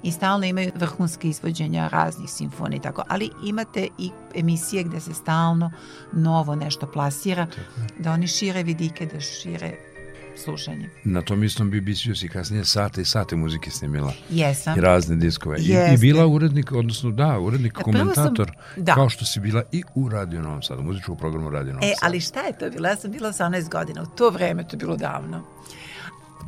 i 0.03 0.11
stalno 0.11 0.45
imaju 0.45 0.71
vrhunske 0.75 1.29
izvođenja 1.29 1.87
raznih 1.87 2.29
simfonija 2.29 2.77
i 2.77 2.81
tako, 2.81 3.03
ali 3.07 3.29
imate 3.43 3.87
i 3.97 4.09
emisije 4.35 4.83
gde 4.83 4.99
se 4.99 5.13
stalno 5.13 5.71
novo 6.13 6.55
nešto 6.55 6.87
plasira, 6.87 7.47
da 7.99 8.11
oni 8.11 8.27
šire 8.27 8.63
vidike, 8.63 9.05
da 9.05 9.19
šire 9.19 9.77
slušanje. 10.37 10.89
Na 11.03 11.21
tom 11.21 11.43
istom 11.43 11.69
BBC-u 11.69 12.15
si 12.15 12.27
kasnije 12.27 12.65
sate 12.65 13.01
i 13.01 13.05
sate 13.05 13.35
muzike 13.35 13.71
snimila. 13.71 14.13
Jesam. 14.29 14.77
I 14.77 14.81
razne 14.81 15.15
diskove. 15.15 15.57
I, 15.59 15.93
I 15.93 15.97
bila 15.97 16.27
urednik, 16.27 16.71
odnosno 16.71 17.11
da, 17.11 17.39
urednik, 17.39 17.73
Prvo 17.73 17.83
sam- 17.85 17.93
komentator, 17.93 18.51
da. 18.77 18.93
kao 18.93 19.09
što 19.09 19.25
si 19.25 19.39
bila 19.39 19.63
i 19.71 19.83
u 19.95 20.09
Radio 20.09 20.41
Novom 20.41 20.61
Sadu, 20.61 20.81
muzičkom 20.81 21.17
programu 21.17 21.49
Radio 21.49 21.73
Novom 21.73 21.83
E, 21.83 21.87
Sadu. 21.89 21.99
ali 22.03 22.21
šta 22.21 22.39
je 22.41 22.57
to 22.57 22.69
bilo? 22.69 22.87
Ja 22.87 22.95
sam 22.95 23.11
bila 23.11 23.29
18 23.29 23.69
godina. 23.69 24.01
U 24.01 24.07
to 24.07 24.29
vreme, 24.29 24.63
to 24.63 24.73
je 24.73 24.77
bilo 24.77 24.97
davno. 24.97 25.41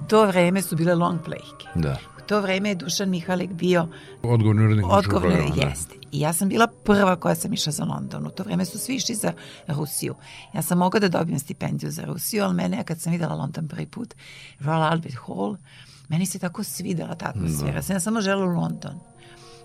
To 0.08 0.26
vreme 0.26 0.62
su 0.62 0.76
bile 0.76 0.96
long 0.96 1.20
playke. 1.22 1.68
Da. 1.76 1.98
To 2.32 2.42
vreme 2.42 2.70
je 2.70 2.76
Dušan 2.76 3.10
Mihalik 3.10 3.52
bio 3.52 3.88
Odgovorni 4.24 4.64
urednik 4.66 4.86
odgovorno, 4.90 5.38
programa. 5.38 5.70
jeste. 5.70 5.96
I 6.12 6.20
ja 6.20 6.34
sam 6.34 6.50
bila 6.50 6.68
prva 6.68 7.16
koja 7.16 7.36
sam 7.36 7.54
išla 7.54 7.72
za 7.72 7.84
London. 7.84 8.28
U 8.28 8.30
to 8.30 8.44
vreme 8.44 8.66
su 8.66 8.80
svi 8.80 8.96
išli 8.96 9.16
za 9.16 9.34
Rusiju. 9.68 10.16
Ja 10.54 10.62
sam 10.62 10.78
mogla 10.78 11.00
da 11.00 11.10
dobijem 11.10 11.40
stipendiju 11.40 11.92
za 11.92 12.06
Rusiju, 12.06 12.44
ali 12.44 12.54
mene, 12.54 12.84
kad 12.84 13.00
sam 13.02 13.12
videla 13.12 13.36
London 13.36 13.68
prvi 13.68 13.86
put, 13.86 14.16
Royal 14.60 14.92
Albert 14.92 15.16
Hall, 15.28 15.58
meni 16.10 16.26
se 16.26 16.40
tako 16.40 16.64
svidela 16.64 17.16
ta 17.16 17.26
atmosfera. 17.26 17.76
Ja 17.76 17.82
sam 17.82 17.96
ja 17.96 18.00
samo 18.00 18.22
žela 18.22 18.46
u 18.46 18.50
London. 18.50 19.00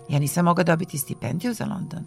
Ja 0.09 0.19
nisam 0.19 0.45
mogla 0.45 0.63
dobiti 0.63 0.97
stipendiju 0.97 1.53
za 1.53 1.65
London, 1.65 2.05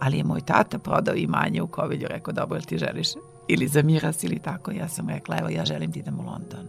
ali 0.00 0.16
je 0.16 0.24
moj 0.24 0.40
tata 0.40 0.78
prodao 0.78 1.14
imanje 1.14 1.62
u 1.62 1.68
Kovilju, 1.68 2.08
rekao, 2.08 2.34
dobro, 2.34 2.60
ti 2.60 2.78
želiš 2.78 3.08
ili 3.48 3.68
za 3.68 3.82
miras 3.82 4.24
ili 4.24 4.38
tako. 4.38 4.70
Ja 4.70 4.88
sam 4.88 5.08
rekla, 5.08 5.38
evo, 5.38 5.48
ja 5.48 5.64
želim 5.64 5.90
da 5.90 5.98
idem 5.98 6.20
u 6.20 6.22
London. 6.22 6.66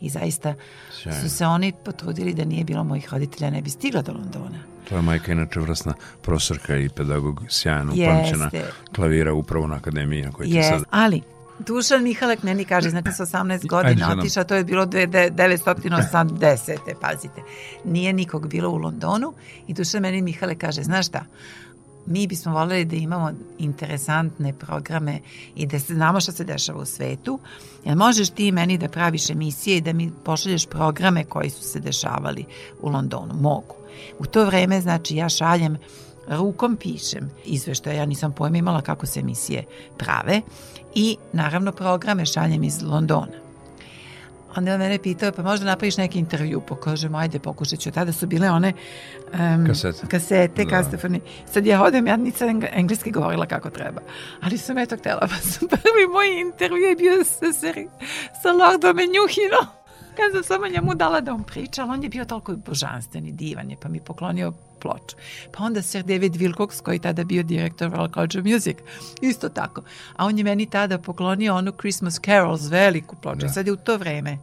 I 0.00 0.08
zaista 0.08 0.54
Sjajno. 1.02 1.20
su 1.20 1.36
se 1.36 1.46
oni 1.46 1.72
potrudili 1.84 2.34
da 2.34 2.44
nije 2.44 2.64
bilo 2.64 2.84
mojih 2.84 3.08
roditelja, 3.12 3.50
ne 3.50 3.62
bi 3.62 3.70
stigla 3.70 4.02
do 4.02 4.12
Londona. 4.12 4.58
Tvoja 4.88 5.02
majka 5.02 5.32
je 5.32 5.36
inače 5.36 5.60
vrsna 5.60 5.94
profesorka 6.22 6.76
i 6.76 6.88
pedagog, 6.88 7.42
sjajno 7.48 7.92
upamćena 7.92 8.50
klavira 8.94 9.32
upravo 9.34 9.66
na 9.66 9.76
akademiji 9.76 10.22
na 10.22 10.32
kojoj 10.32 10.50
ti 10.50 10.62
sad... 10.62 10.82
ali 10.90 11.22
Dušan 11.58 12.02
Mihalek 12.02 12.42
meni 12.42 12.64
kaže, 12.64 12.90
znači 12.90 13.12
sa 13.12 13.26
18 13.26 13.52
Ajde 13.52 13.68
godina 13.68 14.14
otišao, 14.18 14.44
to 14.44 14.54
je 14.54 14.64
bilo 14.64 14.86
dve- 14.86 15.06
de- 15.06 15.30
980. 15.30 16.78
pazite. 17.00 17.42
Nije 17.84 18.12
nikog 18.12 18.48
bilo 18.48 18.70
u 18.70 18.76
Londonu 18.76 19.32
i 19.66 19.74
Dušan 19.74 20.02
meni 20.02 20.22
Mihalek 20.22 20.58
kaže, 20.58 20.82
znaš 20.82 21.06
šta, 21.08 21.24
mi 22.06 22.26
bismo 22.26 22.52
voljeli 22.52 22.84
da 22.84 22.96
imamo 22.96 23.30
interesantne 23.58 24.52
programe 24.52 25.20
i 25.54 25.66
da 25.66 25.78
znamo 25.78 26.20
šta 26.20 26.32
se 26.32 26.44
dešava 26.44 26.80
u 26.80 26.84
svetu. 26.84 27.38
Jel 27.84 27.96
možeš 27.96 28.30
ti 28.30 28.52
meni 28.52 28.78
da 28.78 28.88
praviš 28.88 29.30
emisije 29.30 29.76
i 29.76 29.80
da 29.80 29.92
mi 29.92 30.12
pošalješ 30.24 30.66
programe 30.66 31.24
koji 31.24 31.50
su 31.50 31.62
se 31.62 31.80
dešavali 31.80 32.44
u 32.82 32.88
Londonu? 32.88 33.34
Mogu. 33.34 33.74
U 34.18 34.26
to 34.26 34.44
vreme, 34.44 34.80
znači, 34.80 35.16
ja 35.16 35.28
šaljem 35.28 35.76
rukom 36.28 36.76
pišem 36.76 37.30
izveštaje, 37.44 37.96
ja 37.96 38.06
nisam 38.06 38.32
pojma 38.32 38.58
imala 38.58 38.80
kako 38.80 39.06
se 39.06 39.20
emisije 39.20 39.64
prave 39.98 40.40
i 40.94 41.16
naravno 41.32 41.72
programe 41.72 42.26
šaljem 42.26 42.64
iz 42.64 42.82
Londona. 42.82 43.51
Onda 44.56 44.70
je 44.70 44.74
on 44.74 44.80
mene 44.80 44.98
pitao, 44.98 45.32
pa 45.32 45.42
možda 45.42 45.66
napraviš 45.66 45.96
neki 45.96 46.18
intervju, 46.18 46.60
pa 46.60 46.76
kažem, 46.76 47.14
ajde, 47.14 47.38
pokušat 47.38 47.78
ću. 47.78 47.90
Tada 47.90 48.12
su 48.12 48.26
bile 48.26 48.50
one 48.50 48.72
um, 49.32 49.66
Kasete. 49.66 50.06
kasete 50.06 50.64
Da. 50.64 50.70
kastofoni. 50.70 51.20
Sad 51.46 51.66
ja 51.66 51.82
odem, 51.82 52.06
ja 52.06 52.16
nisam 52.16 52.48
eng- 52.48 52.68
engleski 52.72 53.10
govorila 53.10 53.46
kako 53.46 53.70
treba, 53.70 54.00
ali 54.40 54.58
sam 54.58 54.78
eto 54.78 54.96
htjela, 54.96 55.20
pa 55.20 55.36
sam 55.36 55.68
prvi 55.82 56.06
moj 56.12 56.40
intervju 56.40 56.82
je 56.82 56.96
bio 56.96 57.24
sa, 57.24 57.52
seri, 57.52 57.88
sa 58.42 58.52
Lordom 58.52 58.96
Menjuhinom. 58.96 59.66
Kad 60.16 60.32
sam 60.32 60.42
samo 60.44 60.68
njemu 60.68 60.94
dala 60.94 61.20
da 61.20 61.34
on 61.34 61.42
priča, 61.44 61.82
ali 61.82 61.90
on 61.90 62.02
je 62.02 62.08
bio 62.08 62.24
toliko 62.24 62.56
božanstveni, 62.56 63.32
divan 63.32 63.70
je, 63.70 63.76
pa 63.82 63.88
mi 63.88 64.00
poklonio 64.00 64.52
ploču. 64.82 65.16
Pa 65.52 65.64
onda 65.64 65.82
Sir 65.82 66.02
David 66.02 66.34
Wilcox, 66.34 66.82
koji 66.82 66.96
je 66.96 67.02
tada 67.02 67.24
bio 67.24 67.42
direktor 67.42 67.90
Royal 67.90 68.14
College 68.14 68.38
of 68.38 68.44
Music, 68.44 68.76
isto 69.20 69.48
tako. 69.48 69.82
A 70.16 70.26
on 70.26 70.38
je 70.38 70.44
meni 70.44 70.70
tada 70.70 70.98
poklonio 70.98 71.54
onu 71.54 71.72
Christmas 71.72 72.20
Carols, 72.24 72.70
veliku 72.70 73.16
ploču. 73.16 73.46
Da. 73.46 73.48
Sad 73.48 73.66
je 73.66 73.72
u 73.72 73.76
to 73.76 73.96
vreme. 73.96 74.38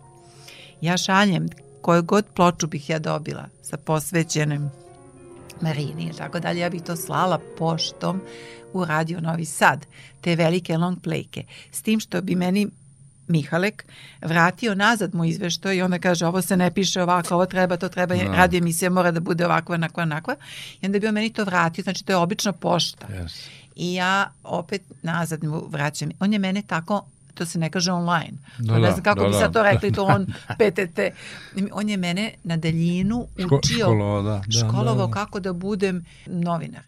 Ja 0.82 0.97
šaljem 0.97 1.47
koju 1.82 2.04
god 2.04 2.25
ploču 2.36 2.67
bih 2.67 2.89
ja 2.89 2.99
dobila 2.99 3.45
sa 3.62 3.78
posvećenim 3.78 4.69
Marini 5.62 6.10
i 6.13 6.17
tako 6.17 6.39
dalje, 6.39 6.60
ja 6.60 6.69
bih 6.69 6.82
to 6.82 6.95
slala 6.95 7.39
poštom 7.58 8.21
u 8.73 8.86
Radio 8.86 9.21
Novi 9.21 9.45
Sad, 9.45 9.86
te 10.21 10.36
velike 10.36 10.78
long 10.78 10.97
playke. 11.02 11.43
S 11.71 11.82
tim 11.82 11.99
što 11.99 12.21
bi 12.21 12.36
meni 12.36 12.67
Mihalek 13.30 13.86
vratio 14.22 14.76
nazad 14.76 15.15
mu 15.15 15.26
izveštaj 15.26 15.76
i 15.76 15.82
onda 15.82 16.00
kaže 16.00 16.26
ovo 16.26 16.42
se 16.42 16.58
ne 16.58 16.72
piše 16.72 17.04
ovako, 17.04 17.36
ovo 17.36 17.46
treba, 17.46 17.78
to 17.78 17.89
treba, 17.89 18.15
Da. 18.15 18.24
radio 18.24 18.58
emisija 18.58 18.89
mora 18.89 19.12
da 19.12 19.20
bude 19.20 19.46
ovakva, 19.46 19.76
onakva, 19.76 20.04
onakva. 20.04 20.36
I 20.82 20.86
onda 20.86 21.00
bi 21.00 21.08
on 21.08 21.13
meni 21.13 21.30
to 21.30 21.44
vratio, 21.44 21.84
znači 21.84 22.06
to 22.06 22.12
je 22.12 22.18
obična 22.18 22.52
pošta. 22.52 23.08
Yes. 23.08 23.48
I 23.76 23.94
ja 23.94 24.32
opet 24.44 24.82
nazad 25.04 25.44
mu 25.44 25.63
vraćam. 25.68 26.10
On 26.20 26.34
je 26.34 26.39
mene 26.39 26.62
tako 26.62 27.06
to 27.34 27.46
se 27.46 27.60
ne 27.60 27.70
kaže 27.70 27.92
online. 27.92 28.34
Da, 28.58 28.74
ne 28.74 28.80
da, 28.80 28.92
znam 28.92 29.04
kako 29.04 29.20
da, 29.20 29.26
bi 29.26 29.32
da. 29.32 29.39
sad 29.39 29.54
to 29.54 29.63
rekli, 29.63 29.92
to 29.92 30.04
on 30.06 30.26
PTT. 30.60 31.00
On 31.72 31.89
je 31.89 31.98
mene 31.98 32.34
na 32.44 32.58
daljinu 32.58 33.28
Ško- 33.38 33.58
učio, 33.58 33.78
školovao, 33.80 34.22
da, 34.24 34.42
da, 34.48 34.52
školovao 34.60 34.96
da, 34.98 35.06
da. 35.06 35.12
kako 35.13 35.39
da 35.39 35.54
budem 35.54 36.06
novinar. 36.26 36.82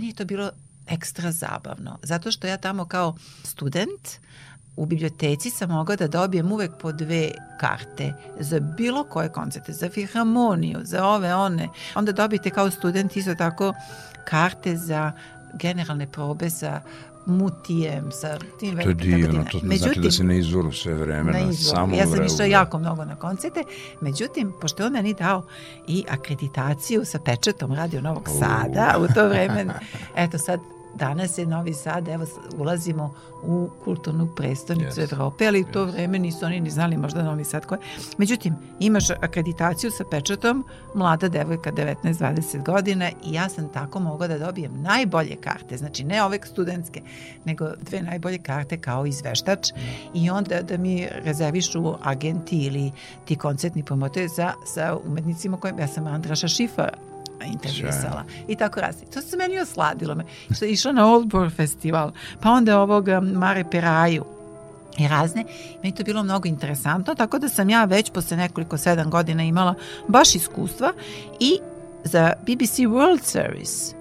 Meni 0.00 0.08
je 0.08 0.14
to 0.14 0.24
bilo 0.24 0.50
ekstra 0.86 1.32
zabavno, 1.32 1.98
zato 2.02 2.30
što 2.30 2.46
ja 2.46 2.56
tamo 2.56 2.84
kao 2.84 3.16
student 3.44 4.08
u 4.76 4.86
biblioteci 4.86 5.50
sam 5.50 5.70
mogla 5.70 5.96
da 5.96 6.08
dobijem 6.08 6.52
uvek 6.52 6.70
po 6.80 6.92
dve 6.92 7.30
karte 7.60 8.12
za 8.38 8.60
bilo 8.60 9.04
koje 9.04 9.32
koncerte, 9.32 9.72
za 9.72 9.90
filharmoniju, 9.90 10.78
za 10.82 11.06
ove, 11.06 11.34
one. 11.34 11.68
Onda 11.94 12.12
dobijete 12.12 12.50
kao 12.50 12.70
student 12.70 13.16
isto 13.16 13.34
tako 13.34 13.74
karte 14.24 14.76
za 14.76 15.12
generalne 15.54 16.06
probe 16.06 16.50
sa 16.50 16.80
mutijem, 17.30 18.12
sa 18.12 18.38
tim 18.58 18.78
To 18.82 18.88
je 18.88 18.94
divno, 18.94 19.44
to 19.50 19.58
Međutim, 19.62 19.78
znači 19.78 20.00
da 20.00 20.10
se 20.10 20.24
ne 20.24 20.38
izvoru 20.38 20.72
sve 20.72 20.94
vreme, 20.94 21.32
na, 21.32 21.46
na 21.46 21.52
samo 21.52 21.96
Ja 21.96 22.06
sam 22.06 22.24
išla 22.24 22.44
jako 22.44 22.78
mnogo 22.78 23.04
na 23.04 23.16
koncerte, 23.16 23.64
međutim, 24.00 24.52
pošto 24.60 24.86
on 24.86 24.92
meni 24.92 25.14
dao 25.14 25.46
i 25.86 26.04
akreditaciju 26.08 27.04
sa 27.04 27.18
pečetom 27.18 27.74
Radio 27.74 28.00
Novog 28.00 28.28
Sada, 28.38 28.96
u 28.98 29.14
to 29.14 29.28
vreme, 29.28 29.66
eto 30.16 30.38
sad 30.38 30.60
danas 30.94 31.38
je 31.38 31.46
Novi 31.46 31.74
Sad, 31.74 32.08
evo 32.08 32.26
ulazimo 32.58 33.14
u 33.42 33.68
kulturnu 33.84 34.28
prestonicu 34.36 35.00
yes. 35.00 35.12
Evrope, 35.12 35.46
ali 35.46 35.60
u 35.60 35.72
to 35.72 35.86
yes. 35.86 35.92
vreme 35.92 36.18
nisu 36.18 36.46
oni 36.46 36.60
ni 36.60 36.70
znali 36.70 36.96
možda 36.96 37.22
Novi 37.22 37.44
Sad 37.44 37.66
koje. 37.66 37.78
Međutim, 38.18 38.54
imaš 38.80 39.10
akreditaciju 39.10 39.90
sa 39.90 40.04
pečatom, 40.10 40.64
mlada 40.94 41.28
devojka 41.28 41.72
19-20 41.72 42.64
godina 42.64 43.08
i 43.08 43.32
ja 43.32 43.48
sam 43.48 43.68
tako 43.68 44.00
mogla 44.00 44.28
da 44.28 44.38
dobijem 44.38 44.82
najbolje 44.82 45.36
karte, 45.36 45.76
znači 45.76 46.04
ne 46.04 46.24
ove 46.24 46.38
studentske, 46.44 47.02
nego 47.44 47.68
dve 47.80 48.02
najbolje 48.02 48.38
karte 48.38 48.80
kao 48.80 49.06
izveštač 49.06 49.68
i 50.14 50.30
onda 50.30 50.62
da 50.62 50.76
mi 50.76 51.08
rezervišu 51.24 51.94
agenti 52.02 52.58
ili 52.58 52.92
ti 53.24 53.36
koncertni 53.36 53.82
promotori 53.82 54.28
za, 54.28 54.52
sa 54.66 54.96
umetnicima 55.06 55.56
kojim 55.56 55.78
ja 55.78 55.88
sam 55.88 56.06
Andraša 56.06 56.48
Šifa 56.48 56.88
intervjusala 57.44 58.24
i 58.48 58.56
tako 58.56 58.80
razli. 58.80 59.06
To 59.14 59.20
se 59.22 59.36
meni 59.36 59.58
osladilo. 59.58 60.14
Me. 60.14 60.24
Što 60.54 60.64
je 60.64 60.70
išla 60.70 60.92
na 60.92 61.06
Oldbor 61.06 61.50
festival, 61.50 62.12
pa 62.40 62.50
onda 62.50 62.80
ovog 62.80 63.08
um, 63.08 63.28
Mare 63.28 63.64
Peraju 63.70 64.24
i 64.98 65.08
razne. 65.08 65.44
Meni 65.82 65.94
to 65.94 66.04
bilo 66.04 66.22
mnogo 66.22 66.48
interesantno, 66.48 67.14
tako 67.14 67.38
da 67.38 67.48
sam 67.48 67.70
ja 67.70 67.84
već 67.84 68.10
posle 68.10 68.36
nekoliko 68.36 68.78
sedam 68.78 69.10
godina 69.10 69.42
imala 69.42 69.74
baš 70.08 70.34
iskustva 70.34 70.92
i 71.40 71.58
za 72.04 72.32
BBC 72.46 72.78
World 72.78 73.22
Service 73.22 73.94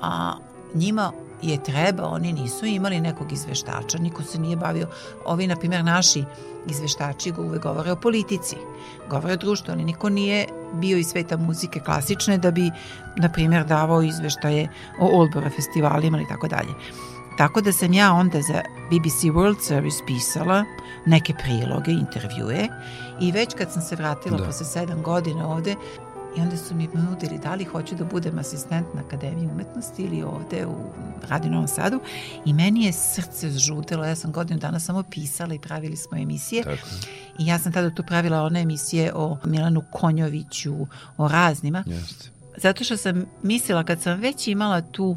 a, 0.00 0.32
njima 0.74 1.12
je 1.42 1.62
treba, 1.62 2.06
oni 2.06 2.32
nisu 2.32 2.66
imali 2.66 3.00
nekog 3.00 3.32
izveštača, 3.32 3.98
niko 3.98 4.22
se 4.22 4.38
nije 4.38 4.56
bavio, 4.56 4.88
ovi, 5.24 5.46
na 5.46 5.56
primjer, 5.56 5.84
naši 5.84 6.24
izveštači 6.70 7.32
uvek 7.38 7.62
govore 7.62 7.92
o 7.92 7.96
politici, 7.96 8.56
govore 9.10 9.34
o 9.34 9.36
društvu, 9.36 9.72
ali 9.72 9.84
niko 9.84 10.08
nije 10.08 10.46
bio 10.72 10.98
iz 10.98 11.06
sveta 11.06 11.36
muzike 11.36 11.80
klasične 11.80 12.38
da 12.38 12.50
bi, 12.50 12.70
na 13.16 13.28
primjer, 13.28 13.66
davao 13.66 14.02
izveštaje 14.02 14.68
o 15.00 15.18
Olbora 15.18 15.50
festivalima 15.50 16.18
ili 16.18 16.28
tako 16.28 16.48
dalje. 16.48 16.74
Tako 17.38 17.60
da 17.60 17.72
sam 17.72 17.92
ja 17.92 18.12
onda 18.12 18.42
za 18.42 18.62
BBC 18.90 19.22
World 19.22 19.60
Service 19.60 19.96
pisala 20.06 20.64
neke 21.06 21.34
priloge, 21.34 21.92
intervjue 21.92 22.68
i 23.20 23.32
već 23.32 23.54
kad 23.54 23.72
sam 23.72 23.82
se 23.82 23.96
vratila 23.96 24.38
da. 24.38 24.44
posle 24.44 24.66
sedam 24.66 25.02
godina 25.02 25.48
ovde, 25.48 25.74
I 26.36 26.40
onda 26.40 26.56
su 26.56 26.74
mi 26.74 26.88
nudili 26.94 27.38
da 27.38 27.54
li 27.54 27.64
hoću 27.64 27.94
da 27.94 28.04
budem 28.04 28.38
asistent 28.38 28.86
na 28.94 29.00
Akademiji 29.06 29.46
umetnosti 29.46 30.02
ili 30.02 30.22
ovde 30.22 30.66
u 30.66 30.92
Radio 31.28 31.50
Novom 31.50 31.68
Sadu 31.68 32.00
i 32.44 32.52
meni 32.52 32.84
je 32.84 32.92
srce 32.92 33.50
zžudelo, 33.50 34.04
ja 34.04 34.16
sam 34.16 34.32
godinu 34.32 34.60
dana 34.60 34.80
samo 34.80 35.02
pisala 35.02 35.54
i 35.54 35.58
pravili 35.58 35.96
smo 35.96 36.18
emisije 36.18 36.62
Tako. 36.62 36.88
i 37.38 37.46
ja 37.46 37.58
sam 37.58 37.72
tada 37.72 37.94
tu 37.94 38.02
pravila 38.02 38.42
one 38.42 38.60
emisije 38.60 39.12
o 39.14 39.36
Milanu 39.44 39.82
Konjoviću, 39.92 40.74
o 41.16 41.28
raznima. 41.28 41.84
Jeste. 41.86 42.30
Zato 42.56 42.84
što 42.84 42.96
sam 42.96 43.24
mislila 43.42 43.84
kad 43.84 44.00
sam 44.00 44.20
već 44.20 44.48
imala 44.48 44.80
tu 44.80 45.16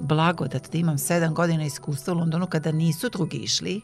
blagodat 0.00 0.72
da 0.72 0.78
imam 0.78 0.98
sedam 0.98 1.34
godina 1.34 1.64
iskustva 1.64 2.14
u 2.14 2.16
Londonu 2.16 2.46
kada 2.46 2.72
nisu 2.72 3.08
drugi 3.08 3.36
išli, 3.36 3.80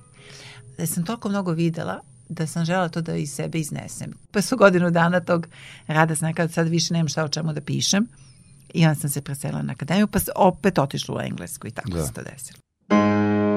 da 0.79 0.87
sam 0.87 1.05
toliko 1.05 1.29
mnogo 1.29 1.53
videla 1.53 2.01
da 2.29 2.47
sam 2.47 2.65
žela 2.65 2.89
to 2.89 3.01
da 3.01 3.17
iz 3.17 3.33
sebe 3.33 3.59
iznesem. 3.59 4.13
Pa 4.31 4.43
su 4.43 4.57
godinu 4.57 4.91
dana 4.91 5.21
tog 5.21 5.47
rada 5.87 6.17
sam 6.17 6.29
nekada 6.29 6.53
sad 6.53 6.69
više 6.69 6.95
nemam 6.95 7.09
šta 7.09 7.25
o 7.25 7.29
čemu 7.29 7.53
da 7.53 7.61
pišem 7.61 8.07
i 8.75 8.87
onda 8.87 9.01
sam 9.01 9.11
se 9.11 9.23
preselila 9.23 9.63
na 9.63 9.73
akademiju 9.73 10.07
pa 10.07 10.19
opet 10.37 10.79
otišla 10.79 11.17
u 11.17 11.21
Englesku 11.21 11.67
i 11.67 11.71
tako 11.71 11.91
da. 11.91 12.07
se 12.07 12.13
to 12.13 12.23
desilo. 12.23 13.56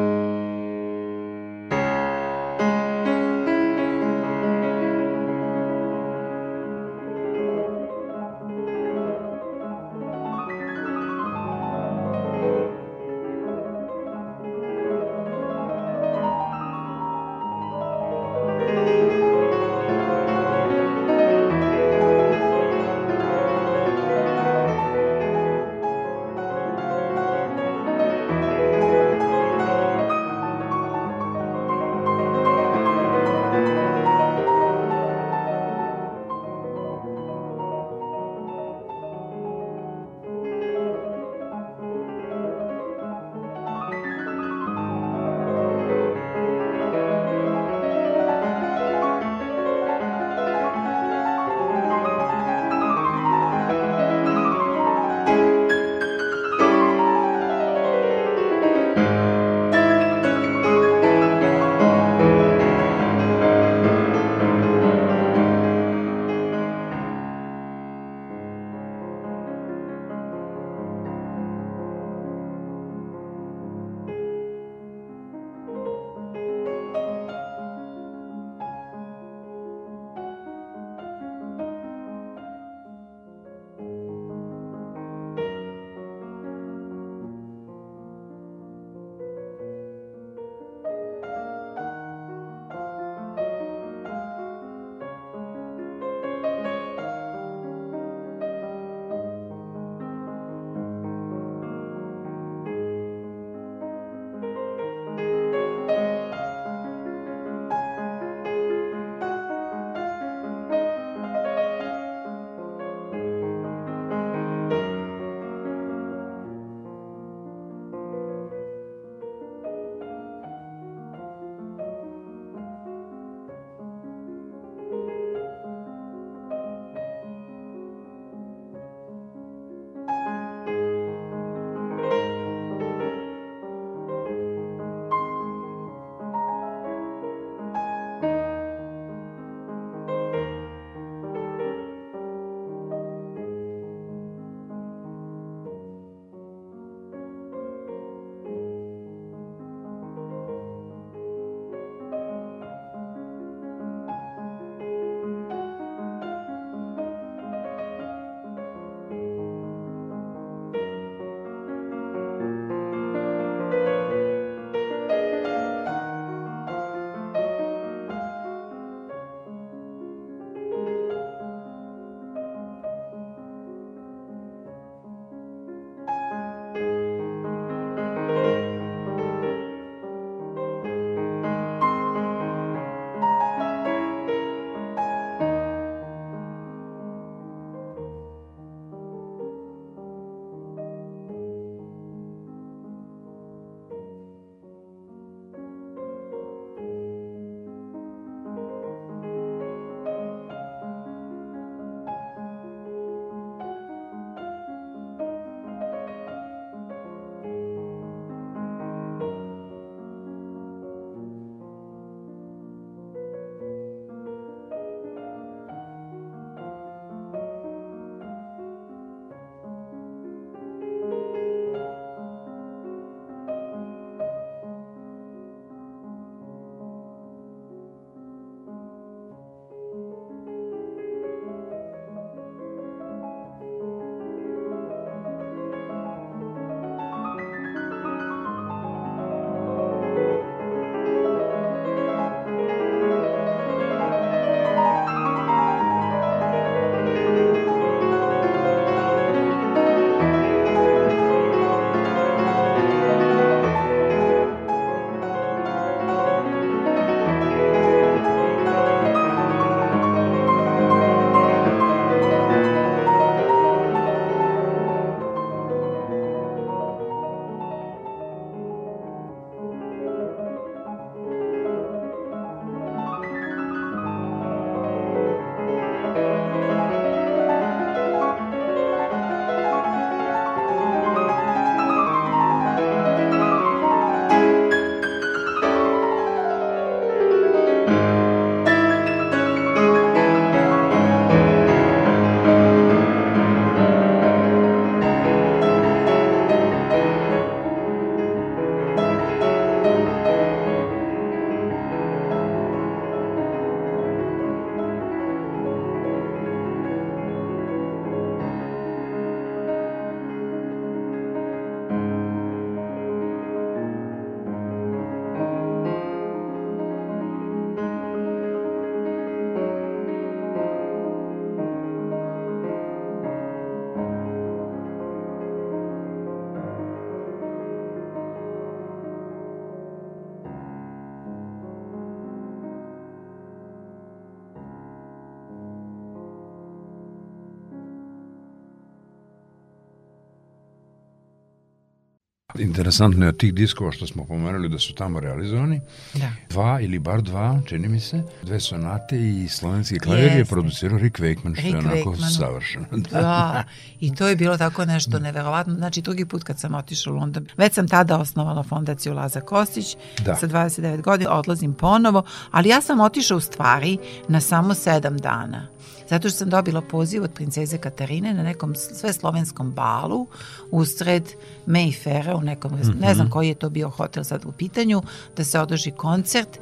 Interesantno 342.59 343.25
je 343.25 343.29
od 343.29 343.37
tih 343.37 343.53
diskova 343.53 343.91
što 343.91 344.07
smo 344.07 344.25
pomenuli 344.25 344.69
da 344.69 344.79
su 344.79 344.93
tamo 344.93 345.19
realizovani. 345.19 345.81
Da. 346.13 346.31
Dva 346.49 346.79
ili 346.81 346.99
bar 346.99 347.21
dva, 347.21 347.61
čini 347.65 347.87
mi 347.87 347.99
se, 347.99 348.23
dve 348.43 348.59
sonate 348.59 349.17
i 349.19 349.47
slovenski 349.49 349.99
klavir 349.99 350.31
je 350.31 350.45
producirao 350.45 350.97
Rick 350.97 351.19
Wakeman, 351.19 351.53
što 351.53 351.61
Rick 351.61 351.73
je 351.73 351.77
onako 351.77 352.11
Wakeman. 352.11 352.37
savršeno. 352.37 352.85
Da, 353.11 353.63
i 353.99 354.15
to 354.15 354.27
je 354.27 354.35
bilo 354.35 354.57
tako 354.57 354.85
nešto 354.85 355.19
neverovatno. 355.19 355.73
Znači, 355.73 356.01
drugi 356.01 356.25
put 356.25 356.43
kad 356.43 356.59
sam 356.59 356.75
otišla 356.75 357.13
u 357.13 357.15
London, 357.15 357.45
već 357.57 357.73
sam 357.73 357.87
tada 357.87 358.17
osnovala 358.17 358.63
fondaciju 358.63 359.13
Laza 359.13 359.41
Kostić, 359.41 359.95
Da. 360.25 360.35
sa 360.35 360.47
29 360.47 361.01
godina, 361.01 361.31
odlazim 361.31 361.73
ponovo, 361.73 362.23
ali 362.51 362.69
ja 362.69 362.81
sam 362.81 362.99
otišla 362.99 363.37
u 363.37 363.39
stvari 363.39 363.97
na 364.27 364.41
samo 364.41 364.73
sedam 364.73 365.17
dana. 365.17 365.67
Zato 366.09 366.29
što 366.29 366.37
sam 366.37 366.49
dobila 366.49 366.81
poziv 366.81 367.23
od 367.23 367.31
princeze 367.31 367.77
Katarine 367.77 368.33
na 368.33 368.43
nekom 368.43 368.75
sve 368.75 369.13
slovenskom 369.13 369.71
balu 369.71 370.27
usred 370.71 371.23
Mayfaira 371.67 372.35
u 372.35 372.41
nekom, 372.41 372.71
ne 372.99 373.15
znam 373.15 373.29
koji 373.29 373.47
je 373.47 373.55
to 373.55 373.69
bio 373.69 373.89
hotel 373.89 374.23
sad 374.23 374.45
u 374.45 374.51
pitanju, 374.51 375.01
da 375.37 375.43
se 375.43 375.59
održi 375.59 375.91
koncert 375.91 376.59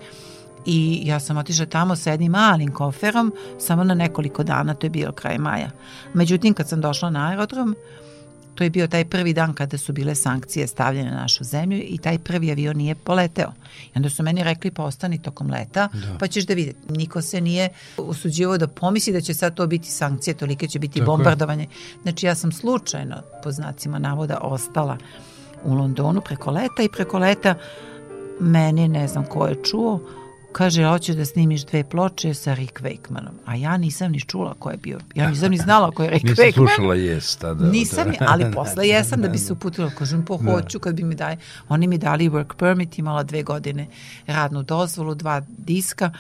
i 0.65 1.01
ja 1.05 1.19
sam 1.19 1.37
otišla 1.37 1.65
tamo 1.65 1.95
sa 1.95 2.11
jednim 2.11 2.31
malim 2.31 2.71
koferom 2.71 3.33
samo 3.59 3.83
na 3.83 3.93
nekoliko 3.93 4.43
dana, 4.43 4.73
to 4.73 4.85
je 4.85 4.89
bio 4.89 5.11
kraj 5.11 5.37
maja. 5.37 5.71
Međutim, 6.13 6.53
kad 6.53 6.69
sam 6.69 6.81
došla 6.81 7.09
na 7.09 7.29
aerodrom, 7.29 7.75
to 8.57 8.63
je 8.63 8.69
bio 8.69 8.87
taj 8.87 9.05
prvi 9.05 9.33
dan 9.33 9.53
kada 9.53 9.77
su 9.77 9.93
bile 9.93 10.15
sankcije 10.15 10.67
stavljene 10.67 11.11
na 11.11 11.21
našu 11.21 11.43
zemlju 11.43 11.83
i 11.87 11.97
taj 11.97 12.19
prvi 12.19 12.51
avion 12.51 12.77
nije 12.77 12.95
poleteo. 12.95 13.51
I 13.85 13.91
onda 13.95 14.09
su 14.09 14.23
meni 14.23 14.43
rekli 14.43 14.71
pa 14.71 14.83
ostani 14.83 15.21
tokom 15.21 15.51
leta, 15.51 15.89
da. 15.93 16.17
pa 16.19 16.27
ćeš 16.27 16.45
da 16.45 16.53
vidjeti. 16.53 16.79
Niko 16.93 17.21
se 17.21 17.41
nije 17.41 17.69
usuđivao 17.97 18.57
da 18.57 18.67
pomisli 18.67 19.13
da 19.13 19.21
će 19.21 19.33
sad 19.33 19.53
to 19.53 19.67
biti 19.67 19.91
sankcije, 19.91 20.33
tolike 20.33 20.67
će 20.67 20.79
biti 20.79 20.99
Tako 20.99 21.11
je. 21.11 21.17
bombardovanje. 21.17 21.67
Znači 22.03 22.25
ja 22.25 22.35
sam 22.35 22.51
slučajno, 22.51 23.15
po 23.43 23.51
znacima 23.51 23.99
navoda, 23.99 24.37
ostala 24.41 24.97
u 25.63 25.73
Londonu 25.73 26.21
preko 26.21 26.51
leta 26.51 26.83
i 26.83 26.89
preko 26.89 27.19
leta 27.19 27.55
meni, 28.39 28.87
ne 28.87 29.07
znam 29.07 29.25
ko 29.25 29.47
je 29.47 29.63
čuo, 29.63 29.99
kaže, 30.57 30.83
hoćeš 30.85 31.15
da 31.15 31.25
snimiš 31.25 31.65
dve 31.65 31.83
ploče 31.83 32.33
sa 32.33 32.53
Rick 32.53 32.79
Wakemanom. 32.81 33.35
A 33.45 33.55
ja 33.55 33.77
nisam 33.77 34.11
ni 34.11 34.19
čula 34.21 34.53
ko 34.59 34.69
je 34.69 34.77
bio. 34.77 34.99
Ja 35.15 35.29
nisam 35.29 35.51
ni 35.51 35.57
znala 35.57 35.91
ko 35.91 36.03
je 36.03 36.09
Rick 36.09 36.23
Nisam 36.29 36.45
Wakeman. 36.45 36.53
slušala 36.53 36.95
jes 36.95 37.35
tada. 37.35 37.65
Nisam, 37.65 38.13
ali 38.19 38.51
posle 38.51 38.87
jesam 38.93 39.21
da 39.21 39.27
bi 39.27 39.37
se 39.37 39.53
uputila. 39.53 39.89
Kažem, 39.89 40.25
po 40.25 40.37
hoću 40.37 40.79
kad 40.79 40.95
bi 40.95 41.03
mi 41.03 41.15
dali. 41.15 41.37
Oni 41.69 41.87
mi 41.87 41.97
dali 41.97 42.29
work 42.29 42.55
permit, 42.57 42.99
imala 42.99 43.23
dve 43.23 43.43
godine 43.43 43.87
radnu 44.27 44.63
dozvolu, 44.63 45.15
dva 45.15 45.41
diska. 45.57 46.11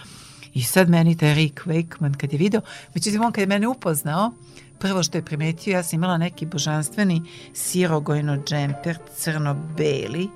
I 0.53 0.63
sad 0.63 0.89
meni 0.89 1.17
taj 1.17 1.33
Rick 1.35 1.65
Wakeman 1.65 2.17
kad 2.17 2.33
je 2.33 2.39
video, 2.39 2.61
međutim 2.93 3.21
on 3.21 3.31
kad 3.31 3.41
je 3.41 3.47
mene 3.47 3.67
upoznao, 3.67 4.31
prvo 4.79 5.03
što 5.03 5.17
je 5.17 5.25
primetio, 5.25 5.71
ja 5.71 5.83
sam 5.83 5.99
imala 5.99 6.17
neki 6.17 6.45
božanstveni 6.45 7.21
sirogojno 7.53 8.43
džemper, 8.43 8.97
crno-beli, 9.17 10.27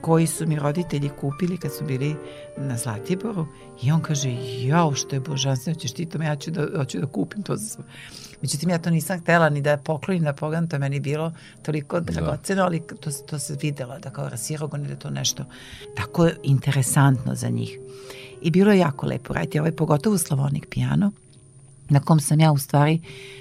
koji 0.00 0.26
su 0.26 0.46
mi 0.46 0.56
roditelji 0.56 1.10
kupili 1.20 1.56
kad 1.56 1.74
su 1.74 1.84
bili 1.84 2.16
na 2.56 2.76
Zlatiboru 2.76 3.46
i 3.82 3.92
on 3.92 4.00
kaže, 4.00 4.30
jao 4.66 4.94
što 4.94 5.16
je 5.16 5.20
božanstveno, 5.20 5.78
ćeš 5.78 5.92
ti 5.92 6.06
to, 6.06 6.22
ja 6.22 6.36
ću 6.36 6.50
da, 6.50 6.66
hoću 6.76 6.98
da 6.98 7.06
kupim 7.06 7.42
to 7.42 7.56
za 7.56 7.66
sve. 7.66 7.84
Međutim, 8.42 8.70
ja 8.70 8.78
to 8.78 8.90
nisam 8.90 9.20
htela 9.20 9.48
ni 9.48 9.62
da 9.62 9.76
poklonim 9.76 10.24
da 10.24 10.32
pogledam, 10.32 10.68
to 10.68 10.76
je 10.76 10.80
meni 10.80 11.00
bilo 11.00 11.32
toliko 11.62 12.00
dragoceno, 12.00 12.62
ali 12.62 12.82
to, 13.00 13.10
to 13.10 13.38
se 13.38 13.56
videla, 13.62 13.98
da 13.98 14.10
kao 14.10 14.28
rasirogon 14.28 14.84
da 14.84 14.96
to 14.96 15.10
nešto 15.10 15.44
tako 15.96 16.28
interesantno 16.42 17.34
za 17.34 17.48
njih. 17.48 17.78
I 18.42 18.50
bilo 18.50 18.72
je 18.72 18.78
jako 18.78 19.06
lepo 19.06 19.34
raditi, 19.34 19.58
ovaj 19.58 19.72
pogotovo 19.72 20.18
Slavonik 20.18 20.66
piano, 20.70 21.12
na 21.88 22.00
kom 22.00 22.20
sam 22.20 22.40
ja 22.40 22.52
u 22.52 22.58
stvari 22.58 23.00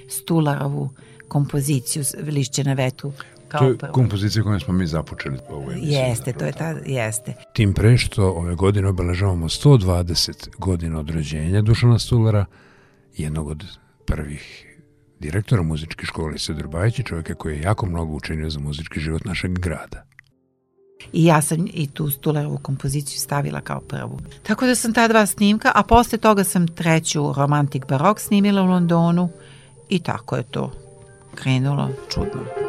Stularovu 0.10 0.90
kompoziciju 1.28 2.04
Lišće 2.28 2.64
na 2.64 2.74
vetru 2.74 3.14
kao 3.50 3.60
To 3.60 3.68
je 3.68 3.78
prvo. 3.78 3.94
kompozicija 3.94 4.44
kojom 4.44 4.60
smo 4.60 4.74
mi 4.74 4.88
započeli 4.88 5.38
ovu 5.50 5.72
emisiju. 5.72 5.92
Jeste, 5.92 6.34
to 6.34 6.46
je 6.46 6.52
ta, 6.52 6.76
jeste. 6.86 7.34
Tim 7.54 7.74
pre 7.74 7.98
što 7.98 8.32
ove 8.32 8.56
godine 8.56 8.88
obeležavamo 8.88 9.50
120 9.50 10.50
godina 10.58 11.00
od 11.00 11.10
rođenja 11.10 11.62
Dušana 11.62 12.00
Stulara, 12.00 12.46
jednog 13.18 13.48
od 13.48 13.64
prvih 14.06 14.66
direktora 15.20 15.64
muzičke 15.64 16.06
škole 16.06 16.38
Sedor 16.38 16.68
Bajić 16.68 17.00
i 17.00 17.04
čovjeka 17.04 17.36
koji 17.36 17.56
je 17.56 17.62
jako 17.62 17.86
mnogo 17.86 18.14
učinio 18.14 18.50
za 18.50 18.60
muzički 18.60 19.00
život 19.00 19.26
našeg 19.26 19.60
grada. 19.60 20.06
I 21.14 21.26
ja 21.26 21.42
sam 21.42 21.68
i 21.74 21.88
tu 21.88 22.10
Stularovu 22.10 22.58
kompoziciju 22.58 23.20
stavila 23.20 23.62
kao 23.62 23.80
prvu. 23.80 24.20
Tako 24.44 24.66
da 24.66 24.76
sam 24.76 24.94
ta 24.94 25.08
dva 25.08 25.26
snimka, 25.26 25.72
a 25.76 25.84
posle 25.84 26.18
toga 26.18 26.44
sam 26.44 26.68
treću 26.68 27.34
Romantic 27.38 27.84
Barok 27.90 28.20
snimila 28.20 28.62
u 28.62 28.66
Londonu 28.66 29.30
i 29.90 30.00
tako 30.00 30.36
je 30.36 30.44
to 30.44 30.72
krenulo 31.36 31.90
čudno. 32.14 32.69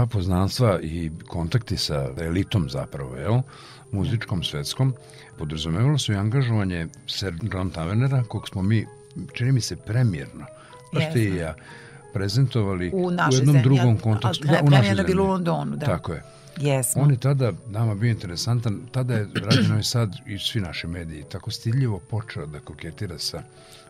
Ta 0.00 0.06
poznanstva 0.06 0.80
i 0.82 1.10
kontakti 1.28 1.76
sa 1.76 2.08
elitom 2.18 2.70
zapravo, 2.70 3.16
jel, 3.16 3.42
muzičkom, 3.92 4.42
svetskom, 4.42 4.94
podrazumevalo 5.38 5.98
su 5.98 6.12
i 6.12 6.16
angažovanje 6.16 6.86
Sir 7.06 7.34
John 7.52 7.70
Tavernera, 7.70 8.22
kog 8.28 8.48
smo 8.48 8.62
mi, 8.62 8.86
čini 9.32 9.52
mi 9.52 9.60
se, 9.60 9.76
premjerno, 9.76 10.46
baš 10.92 11.12
ti 11.12 11.20
i 11.20 11.36
ja, 11.36 11.54
prezentovali 12.12 12.90
u, 12.94 13.06
u 13.06 13.10
jednom 13.10 13.30
zemlji, 13.32 13.62
drugom 13.62 13.98
kontekstu. 13.98 14.48
Da, 14.48 14.60
u 14.62 14.70
našoj 14.70 14.88
je 14.88 14.94
bilo 14.94 15.02
u 15.02 15.06
zemlji. 15.06 15.32
Londonu, 15.32 15.76
da. 15.76 15.86
Tako 15.86 16.12
je. 16.12 16.22
Jesmo. 16.60 17.02
On 17.02 17.10
je 17.10 17.16
tada 17.16 17.52
nama 17.68 17.94
bio 17.94 18.10
interesantan, 18.10 18.80
tada 18.92 19.14
je 19.14 19.28
Radio 19.34 19.68
Novi 19.68 19.82
Sad 19.82 20.16
i 20.26 20.38
svi 20.38 20.60
naši 20.60 20.86
mediji 20.86 21.24
tako 21.30 21.50
stiljivo 21.50 21.98
počeo 21.98 22.46
da 22.46 22.60
koketira 22.60 23.18
sa 23.18 23.42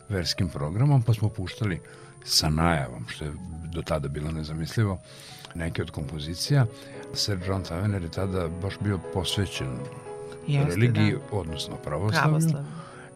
verskim 0.09 0.49
programom, 0.49 1.03
pa 1.03 1.13
smo 1.13 1.29
puštali 1.29 1.79
sa 2.23 2.49
najavom, 2.49 3.05
što 3.09 3.25
je 3.25 3.31
do 3.73 3.81
tada 3.81 4.07
bilo 4.07 4.31
nezamislivo, 4.31 4.99
neke 5.55 5.81
od 5.81 5.91
kompozicija. 5.91 6.65
Sir 7.13 7.39
John 7.47 7.63
Tavener 7.63 8.03
je 8.03 8.11
tada 8.11 8.47
baš 8.47 8.73
bio 8.79 8.99
posvećen 9.13 9.77
Jeste, 10.47 10.69
religiji, 10.69 11.11
da. 11.11 11.37
odnosno 11.37 11.75
pravoslavlju. 11.75 12.49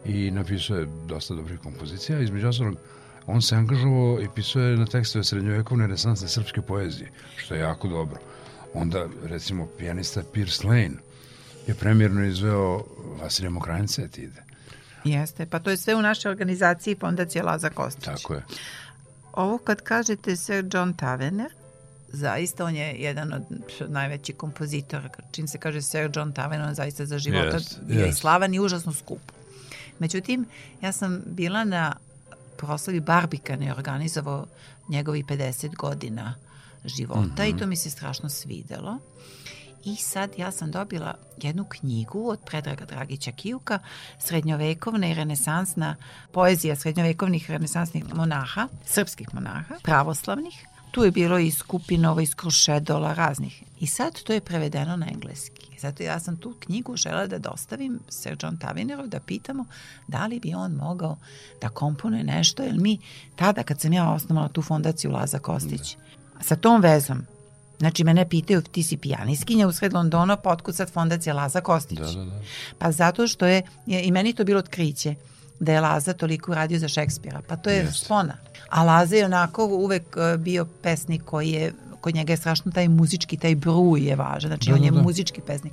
I 0.04 0.30
napisao 0.30 0.76
je 0.76 0.86
dosta 1.06 1.34
dobrih 1.34 1.60
kompozicija. 1.60 2.20
Između 2.20 2.48
ostalog, 2.48 2.76
on 3.26 3.42
se 3.42 3.56
angažovao 3.56 4.20
i 4.20 4.28
pisao 4.34 4.62
je 4.62 4.76
na 4.76 4.86
tekstove 4.86 5.24
srednjovekovne 5.24 5.86
renesansne 5.86 6.28
srpske 6.28 6.62
poezije, 6.62 7.10
što 7.36 7.54
je 7.54 7.60
jako 7.60 7.88
dobro. 7.88 8.18
Onda, 8.74 9.06
recimo, 9.24 9.66
pijanista 9.78 10.22
Pierce 10.32 10.66
Lane 10.66 10.96
je 11.66 11.74
premjerno 11.74 12.24
izveo 12.24 12.84
Vasilija 13.20 13.50
Mokranjca 13.50 14.02
etide. 14.02 14.42
Jeste, 15.04 15.46
pa 15.46 15.58
to 15.58 15.70
je 15.70 15.76
sve 15.76 15.94
u 15.94 16.02
našoj 16.02 16.30
organizaciji 16.30 16.96
Fondacija 17.00 17.44
Laza 17.44 17.70
Kostić. 17.70 18.04
Tako 18.04 18.34
je. 18.34 18.42
Ovo 19.32 19.58
kad 19.58 19.80
kažete 19.80 20.36
Sir 20.36 20.64
John 20.72 20.92
Tavener, 20.94 21.52
zaista 22.08 22.64
on 22.64 22.76
je 22.76 22.94
jedan 22.98 23.32
od 23.32 23.42
najvećih 23.88 24.36
kompozitora. 24.36 25.10
Čim 25.30 25.48
se 25.48 25.58
kaže 25.58 25.82
Sir 25.82 26.10
John 26.14 26.32
Tavener, 26.32 26.68
on 26.68 26.74
zaista 26.74 27.06
za 27.06 27.18
života 27.18 27.58
bio 27.82 28.04
i 28.04 28.08
jest. 28.08 28.18
slavan 28.18 28.54
i 28.54 28.60
užasno 28.60 28.92
skup. 28.92 29.32
Međutim, 29.98 30.46
ja 30.82 30.92
sam 30.92 31.22
bila 31.26 31.64
na 31.64 31.96
proslavi 32.56 33.00
Barbikana 33.00 33.64
je 33.64 33.72
organizovao 33.72 34.46
njegovi 34.88 35.22
50 35.22 35.76
godina 35.76 36.34
života 36.84 37.46
i 37.46 37.56
to 37.56 37.66
mi 37.66 37.76
se 37.76 37.90
strašno 37.90 38.28
svidelo. 38.28 38.98
I 39.84 39.96
sad 39.96 40.30
ja 40.36 40.52
sam 40.52 40.70
dobila 40.70 41.14
jednu 41.42 41.64
knjigu 41.64 42.28
od 42.28 42.38
Predraga 42.46 42.84
Dragića 42.84 43.32
Kijuka, 43.32 43.78
srednjovekovna 44.18 45.08
i 45.08 45.14
renesansna 45.14 45.96
poezija 46.32 46.76
srednjovekovnih 46.76 47.50
renesansnih 47.50 48.14
monaha, 48.14 48.68
srpskih 48.84 49.34
monaha, 49.34 49.74
pravoslavnih. 49.82 50.66
Tu 50.90 51.04
je 51.04 51.10
bilo 51.10 51.38
i 51.38 51.50
Skupinova, 51.50 52.22
iz 52.22 52.34
Krušedola, 52.34 53.14
raznih. 53.14 53.62
I 53.80 53.86
sad 53.86 54.22
to 54.22 54.32
je 54.32 54.40
prevedeno 54.40 54.96
na 54.96 55.06
engleski. 55.12 55.66
Zato 55.78 56.02
ja 56.02 56.20
sam 56.20 56.36
tu 56.36 56.54
knjigu 56.60 56.96
žela 56.96 57.26
da 57.26 57.38
dostavim 57.38 58.00
Sir 58.08 58.36
John 58.42 58.58
Tavinerov 58.58 59.06
da 59.06 59.20
pitamo 59.20 59.64
da 60.08 60.26
li 60.26 60.40
bi 60.40 60.54
on 60.54 60.72
mogao 60.72 61.16
da 61.60 61.68
komponuje 61.68 62.24
nešto, 62.24 62.62
jer 62.62 62.74
mi 62.78 62.98
tada 63.36 63.62
kad 63.62 63.80
sam 63.80 63.92
ja 63.92 64.10
osnovala 64.10 64.48
tu 64.48 64.62
fondaciju 64.62 65.10
Laza 65.10 65.38
Kostić, 65.38 65.96
sa 66.40 66.56
tom 66.56 66.80
vezom 66.80 67.26
Znači, 67.78 68.04
mene 68.04 68.28
pitaju, 68.28 68.62
ti 68.62 68.82
si 68.82 68.96
pijaniskinja 68.96 69.66
u 69.68 69.72
sred 69.72 69.92
Londona, 69.92 70.36
pa 70.36 70.50
otkud 70.50 70.74
sad 70.74 70.90
fondacija 70.90 71.34
Laza 71.34 71.60
Kostić? 71.60 71.98
Da, 71.98 72.04
da, 72.04 72.24
da. 72.24 72.40
Pa 72.78 72.92
zato 72.92 73.26
što 73.26 73.46
je, 73.46 73.62
je 73.86 74.02
i 74.02 74.10
meni 74.10 74.32
to 74.32 74.44
bilo 74.44 74.58
otkriće 74.58 75.14
da 75.60 75.72
je 75.72 75.80
Laza 75.80 76.12
toliko 76.12 76.54
radio 76.54 76.78
za 76.78 76.88
Šekspira. 76.88 77.42
Pa 77.48 77.56
to 77.56 77.70
je 77.70 77.76
Jeste. 77.76 78.04
spona. 78.04 78.36
A 78.76 78.82
Laza 78.84 79.16
je 79.16 79.24
onako 79.24 79.66
uvek 79.66 80.16
e, 80.16 80.36
bio 80.38 80.66
pesnik 80.82 81.22
koji 81.24 81.50
je, 81.50 81.72
kod 82.00 82.14
njega 82.14 82.32
je 82.32 82.36
strašno 82.36 82.72
taj 82.72 82.88
muzički, 82.88 83.36
taj 83.36 83.54
bruj 83.54 84.00
je 84.08 84.16
važan. 84.16 84.48
Znači, 84.48 84.70
Da, 84.70 84.74
on 84.74 84.80
da, 84.80 84.86
je 84.86 84.90
da. 84.90 85.02
muzički 85.02 85.40
pesnik. 85.40 85.72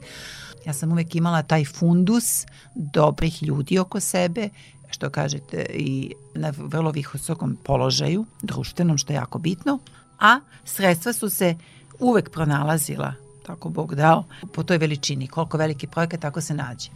Ja 0.65 0.73
sam 0.73 0.91
uvek 0.91 1.15
imala 1.15 1.41
taj 1.43 1.65
fundus 1.65 2.45
dobrih 2.75 3.43
ljudi 3.43 3.79
oko 3.79 3.99
sebe, 3.99 4.49
što 4.89 5.09
kažete, 5.09 5.65
i 5.69 6.13
na 6.35 6.53
vrlo 6.57 6.91
visokom 6.91 7.57
položaju, 7.63 8.25
društvenom, 8.41 8.97
što 8.97 9.13
je 9.13 9.17
jako 9.17 9.39
bitno. 9.39 9.79
A 10.19 10.39
sredstva 10.65 11.13
su 11.13 11.29
se 11.29 11.55
uvek 11.99 12.29
pronalazila, 12.29 13.13
tako 13.45 13.69
Bog 13.69 13.95
dao, 13.95 14.23
po 14.53 14.63
toj 14.63 14.77
veličini. 14.77 15.27
Koliko 15.27 15.57
veliki 15.57 15.87
projekat, 15.87 16.19
tako 16.19 16.41
se 16.41 16.53
nađe. 16.53 16.89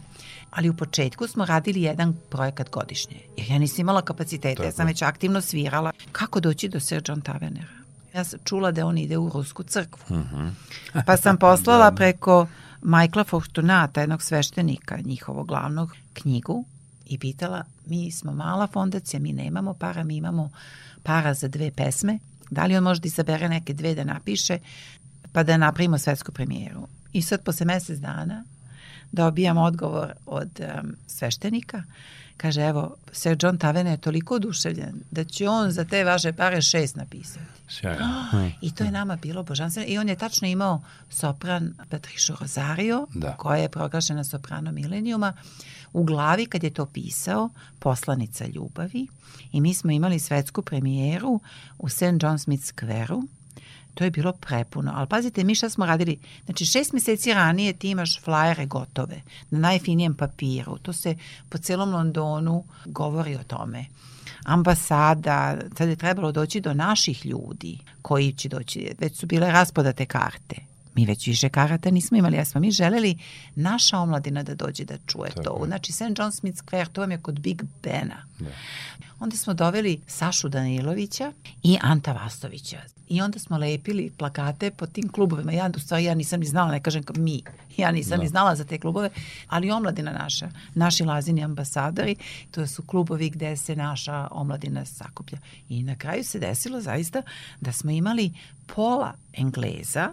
Ali 0.50 0.68
u 0.68 0.76
početku 0.76 1.26
smo 1.26 1.44
radili 1.44 1.82
jedan 1.82 2.14
projekat 2.30 2.70
godišnje, 2.70 3.16
jer 3.36 3.50
ja 3.50 3.58
nisam 3.58 3.80
imala 3.80 4.02
kapacitete, 4.02 4.62
ja 4.62 4.72
sam 4.72 4.86
već 4.86 5.02
aktivno 5.02 5.40
svirala. 5.40 5.92
Kako 6.12 6.40
doći 6.40 6.68
do 6.68 6.80
Sir 6.80 7.02
John 7.08 7.20
Tavernera? 7.20 7.78
Ja 8.14 8.24
sam 8.24 8.38
čula 8.44 8.70
da 8.70 8.86
on 8.86 8.98
ide 8.98 9.18
u 9.18 9.28
Rusku 9.28 9.62
crkvu. 9.62 10.16
Pa 11.06 11.16
sam 11.16 11.36
poslala 11.36 11.92
preko 11.92 12.46
Michaela 12.82 13.24
Fortunata, 13.24 14.00
jednog 14.00 14.22
sveštenika, 14.22 14.98
njihovog 15.04 15.48
glavnog 15.48 15.96
knjigu 16.12 16.64
i 17.06 17.18
pitala, 17.18 17.64
mi 17.86 18.10
smo 18.10 18.32
mala 18.32 18.66
fondacija, 18.66 19.20
mi 19.20 19.32
nemamo 19.32 19.74
para, 19.74 20.04
mi 20.04 20.16
imamo 20.16 20.50
para 21.02 21.34
za 21.34 21.48
dve 21.48 21.70
pesme, 21.70 22.18
da 22.50 22.66
li 22.66 22.76
on 22.76 22.82
može 22.82 23.00
da 23.00 23.06
izabere 23.06 23.48
neke 23.48 23.74
dve 23.74 23.94
da 23.94 24.04
napiše, 24.04 24.58
pa 25.32 25.42
da 25.42 25.56
napravimo 25.56 25.98
svetsku 25.98 26.32
premijeru. 26.32 26.88
I 27.12 27.22
sad 27.22 27.44
posle 27.44 27.66
mesec 27.66 27.98
dana 27.98 28.44
dobijam 29.12 29.58
odgovor 29.58 30.12
od 30.26 30.60
um, 30.60 30.96
sveštenika, 31.06 31.82
kaže 32.36 32.62
evo, 32.62 32.96
Sir 33.12 33.36
John 33.42 33.58
Tavene 33.58 33.90
je 33.90 33.96
toliko 33.96 34.34
oduševljen 34.34 34.94
da 35.10 35.24
će 35.24 35.48
on 35.48 35.70
za 35.70 35.84
te 35.84 36.04
vaše 36.04 36.32
pare 36.32 36.62
šest 36.62 36.96
napisati. 36.96 37.44
Sjajno. 37.68 38.24
I 38.62 38.74
to 38.74 38.84
je 38.84 38.90
nama 38.90 39.16
bilo 39.16 39.42
božanstveno. 39.42 39.88
I 39.88 39.98
on 39.98 40.08
je 40.08 40.16
tačno 40.16 40.48
imao 40.48 40.82
sopran 41.10 41.74
Patrišu 41.90 42.32
Rosario, 42.40 43.06
Da. 43.14 43.36
koja 43.36 43.58
je 43.58 43.68
proglašena 43.68 44.24
soprano 44.24 44.72
milenijuma, 44.72 45.32
u 45.92 46.04
glavi 46.04 46.46
kad 46.46 46.62
je 46.62 46.70
to 46.70 46.86
pisao, 46.86 47.50
poslanica 47.78 48.46
ljubavi. 48.46 49.06
I 49.52 49.60
mi 49.60 49.74
smo 49.74 49.90
imali 49.90 50.18
svetsku 50.18 50.62
premijeru 50.62 51.40
u 51.78 51.88
St. 51.88 52.02
John 52.22 52.38
Smith 52.38 52.64
Square-u. 52.64 53.22
To 53.98 54.04
je 54.04 54.10
bilo 54.10 54.32
prepuno. 54.32 54.92
Ali 54.94 55.06
pazite, 55.06 55.44
mi 55.44 55.54
šta 55.54 55.70
smo 55.70 55.86
radili? 55.86 56.18
Znači, 56.44 56.64
šest 56.64 56.92
meseci 56.92 57.34
ranije 57.34 57.72
ti 57.72 57.90
imaš 57.90 58.20
flajere 58.20 58.66
gotove, 58.66 59.22
na 59.50 59.58
najfinijem 59.58 60.14
papiru. 60.14 60.78
To 60.78 60.92
se 60.92 61.16
po 61.48 61.58
celom 61.58 61.90
Londonu 61.92 62.64
govori 62.84 63.34
o 63.34 63.42
tome 63.42 63.84
ambasada, 64.44 65.56
sad 65.78 65.88
je 65.88 65.96
trebalo 65.96 66.32
doći 66.32 66.60
do 66.60 66.74
naših 66.74 67.26
ljudi 67.26 67.78
koji 68.02 68.32
će 68.32 68.48
doći, 68.48 68.90
već 68.98 69.16
su 69.16 69.26
bile 69.26 69.52
raspodate 69.52 70.06
karte. 70.06 70.56
Mi 70.94 71.06
već 71.06 71.26
više 71.26 71.48
karata 71.48 71.90
nismo 71.90 72.18
imali, 72.18 72.36
ja 72.36 72.44
smo 72.44 72.60
mi 72.60 72.70
želeli 72.70 73.18
naša 73.54 73.98
omladina 73.98 74.42
da 74.42 74.54
dođe 74.54 74.84
da 74.84 74.94
čuje 75.06 75.30
Tako 75.30 75.42
to. 75.42 75.64
je. 75.64 75.66
Znači, 75.66 75.92
St. 75.92 76.18
John 76.18 76.32
Smith 76.32 76.58
Square, 76.62 76.88
to 76.92 77.00
vam 77.00 77.10
je 77.10 77.18
kod 77.18 77.40
Big 77.40 77.62
Bena. 77.82 78.26
Onda 79.20 79.36
smo 79.36 79.54
doveli 79.54 80.00
Sašu 80.06 80.48
Danilovića 80.48 81.32
i 81.62 81.78
Anta 81.82 82.12
Vastovića. 82.12 82.97
I 83.10 83.20
onda 83.20 83.38
smo 83.38 83.58
lepili 83.58 84.10
plakate 84.10 84.70
po 84.70 84.86
tim 84.86 85.08
klubovima. 85.08 85.52
Ja, 85.52 85.70
u 85.76 85.80
stvari, 85.80 86.04
ja 86.04 86.14
nisam 86.14 86.40
ni 86.40 86.46
znala, 86.46 86.70
ne 86.70 86.82
kažem 86.82 87.02
mi. 87.16 87.42
Ja 87.76 87.90
nisam 87.90 88.20
ni 88.20 88.28
znala 88.28 88.56
za 88.56 88.64
te 88.64 88.78
klubove, 88.78 89.10
ali 89.48 89.70
omladina 89.70 90.12
naša, 90.12 90.48
naši 90.74 91.04
lazini 91.04 91.44
ambasadori, 91.44 92.16
to 92.50 92.66
su 92.66 92.82
klubovi 92.82 93.30
gde 93.30 93.56
se 93.56 93.76
naša 93.76 94.28
omladina 94.30 94.84
sakuplja. 94.84 95.38
I 95.68 95.82
na 95.82 95.96
kraju 95.96 96.24
se 96.24 96.38
desilo 96.38 96.80
zaista 96.80 97.22
da 97.60 97.72
smo 97.72 97.90
imali 97.90 98.32
pola 98.66 99.14
Engleza, 99.32 100.12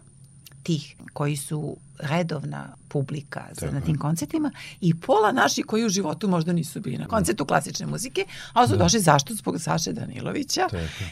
tih 0.64 0.96
koji 1.14 1.38
su 1.38 1.78
redovna 2.00 2.76
publika 2.88 3.44
za, 3.52 3.72
na 3.72 3.82
tim 3.82 3.98
koncertima 3.98 4.52
i 4.82 5.00
pola 5.00 5.32
naših 5.32 5.66
koji 5.66 5.86
u 5.86 5.90
životu 5.90 6.28
možda 6.28 6.54
nisu 6.54 6.80
bili 6.80 6.98
na 6.98 7.08
koncertu 7.08 7.46
klasične 7.46 7.86
muzike, 7.86 8.26
ali 8.54 8.68
su 8.68 8.78
došli 8.78 9.00
zašto? 9.00 9.34
Zbog 9.34 9.62
Saše 9.62 9.94
Danilovića 9.94 10.68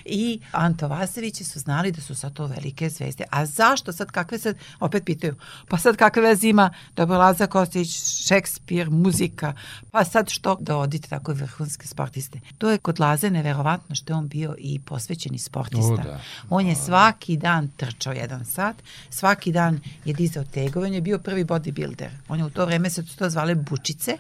i 0.05 0.39
Anto 0.51 0.87
Vasevića 0.87 1.43
su 1.43 1.59
znali 1.59 1.91
da 1.91 2.01
su 2.01 2.15
sad 2.15 2.33
to 2.33 2.45
velike 2.47 2.89
zvezde. 2.89 3.23
A 3.29 3.45
zašto 3.45 3.93
sad 3.93 4.11
kakve 4.11 4.39
sad, 4.39 4.55
opet 4.79 5.05
pitaju, 5.05 5.35
pa 5.67 5.77
sad 5.77 5.95
kakve 5.95 6.21
veze 6.21 6.47
ima 6.47 6.69
Dobro 6.95 7.17
Laza 7.17 7.47
Kostić, 7.47 7.89
Šekspir, 8.27 8.89
muzika, 8.89 9.53
pa 9.91 10.03
sad 10.03 10.29
što 10.29 10.57
da 10.59 10.77
odite 10.77 11.07
tako 11.07 11.33
vrhunske 11.33 11.87
sportiste. 11.87 12.39
To 12.57 12.69
je 12.69 12.77
kod 12.77 12.99
Laze 12.99 13.29
neverovatno 13.29 13.95
što 13.95 14.13
je 14.13 14.17
on 14.17 14.27
bio 14.27 14.55
i 14.57 14.79
posvećeni 14.79 15.39
sportista. 15.39 15.93
O, 15.93 15.97
da. 15.97 16.19
On 16.49 16.67
je 16.67 16.75
svaki 16.75 17.37
dan 17.37 17.69
trčao 17.77 18.13
jedan 18.13 18.45
sat, 18.45 18.75
svaki 19.09 19.51
dan 19.51 19.79
je 20.05 20.13
dizao 20.13 20.43
tegove, 20.43 20.72
on 20.79 20.93
je 20.93 21.01
bio 21.01 21.19
prvi 21.19 21.45
bodybuilder. 21.45 22.09
On 22.27 22.39
je 22.39 22.45
u 22.45 22.49
to 22.49 22.65
vreme 22.65 22.89
se 22.89 23.03
to 23.15 23.29
zvale 23.29 23.55
bučice. 23.55 24.17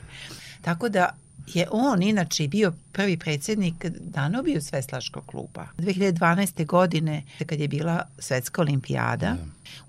Tako 0.61 0.89
da 0.89 1.09
je 1.47 1.67
on 1.71 2.03
inače 2.03 2.47
bio 2.47 2.73
prvi 2.91 3.17
predsjednik 3.17 3.85
Danobiju 3.99 4.61
Sveslaškog 4.61 5.25
kluba. 5.25 5.67
2012. 5.77 6.65
godine, 6.65 7.23
kad 7.45 7.59
je 7.59 7.67
bila 7.67 8.01
svetska 8.19 8.61
olimpijada 8.61 9.35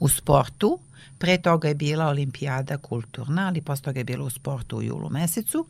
u 0.01 0.09
sportu, 0.09 0.79
pre 1.19 1.39
toga 1.39 1.69
je 1.69 1.75
bila 1.75 2.07
olimpijada 2.07 2.79
kulturna, 2.79 3.47
ali 3.47 3.61
posle 3.61 3.83
toga 3.83 4.01
je 4.01 4.05
bila 4.05 4.25
u 4.25 4.31
sportu 4.31 4.77
u 4.77 4.83
julu 4.83 5.11
mesecu, 5.11 5.67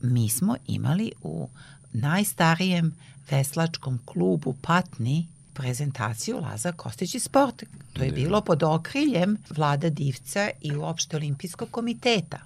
mi 0.00 0.28
smo 0.28 0.56
imali 0.66 1.12
u 1.22 1.48
najstarijem 1.92 2.94
veslačkom 3.30 4.00
klubu 4.04 4.54
Patni 4.62 5.26
prezentaciju 5.54 6.40
Laza 6.40 6.72
Kostić 6.72 7.14
i 7.14 7.20
sport. 7.20 7.64
To 7.92 8.04
je 8.04 8.12
bilo 8.12 8.40
pod 8.40 8.62
okriljem 8.62 9.36
vlada 9.50 9.90
Divca 9.90 10.50
i 10.60 10.76
uopšte 10.76 11.16
olimpijskog 11.16 11.70
komiteta. 11.70 12.38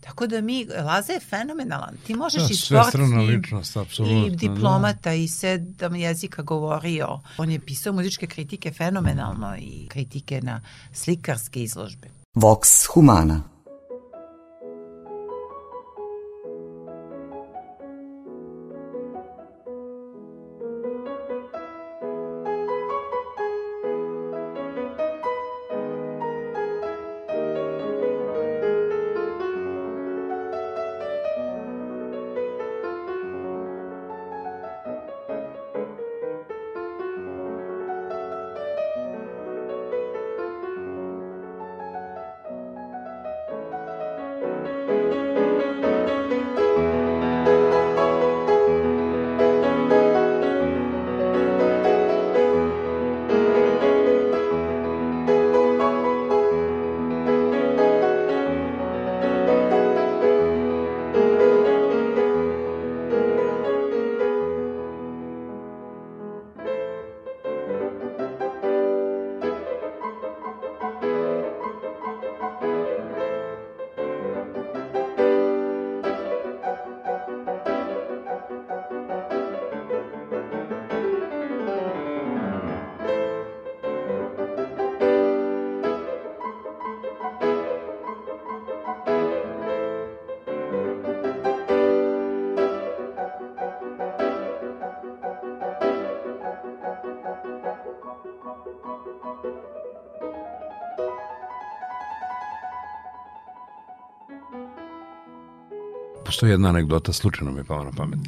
Tako 0.00 0.26
da 0.26 0.40
mi, 0.40 0.66
Laza 0.84 1.12
je 1.12 1.20
fenomenalan. 1.20 1.96
Ti 2.06 2.14
možeš 2.14 2.42
Da, 2.42 2.48
i 2.50 2.54
sportski, 2.54 2.98
ličnost, 2.98 3.76
apsolutno, 3.76 4.26
i 4.26 4.30
diplomata 4.30 5.12
i 5.12 5.28
sedam 5.28 5.96
jezika 5.96 6.42
govorio. 6.42 7.20
On 7.38 7.50
je 7.50 7.60
pisao 7.60 7.92
muzičke 7.92 8.26
kritike 8.26 8.72
fenomenalno 8.72 9.56
i 9.56 9.86
kritike 9.88 10.40
na 10.42 10.60
slikarske 10.92 11.62
izložbe. 11.62 12.08
Vox 12.34 12.86
Humana 12.94 13.49
Postoji 106.40 106.52
jedna 106.52 106.68
anegdota, 106.68 107.12
slučajno 107.12 107.52
mi 107.52 107.60
je 107.60 107.64
pala 107.64 107.84
na 107.84 107.90
pamet. 107.92 108.18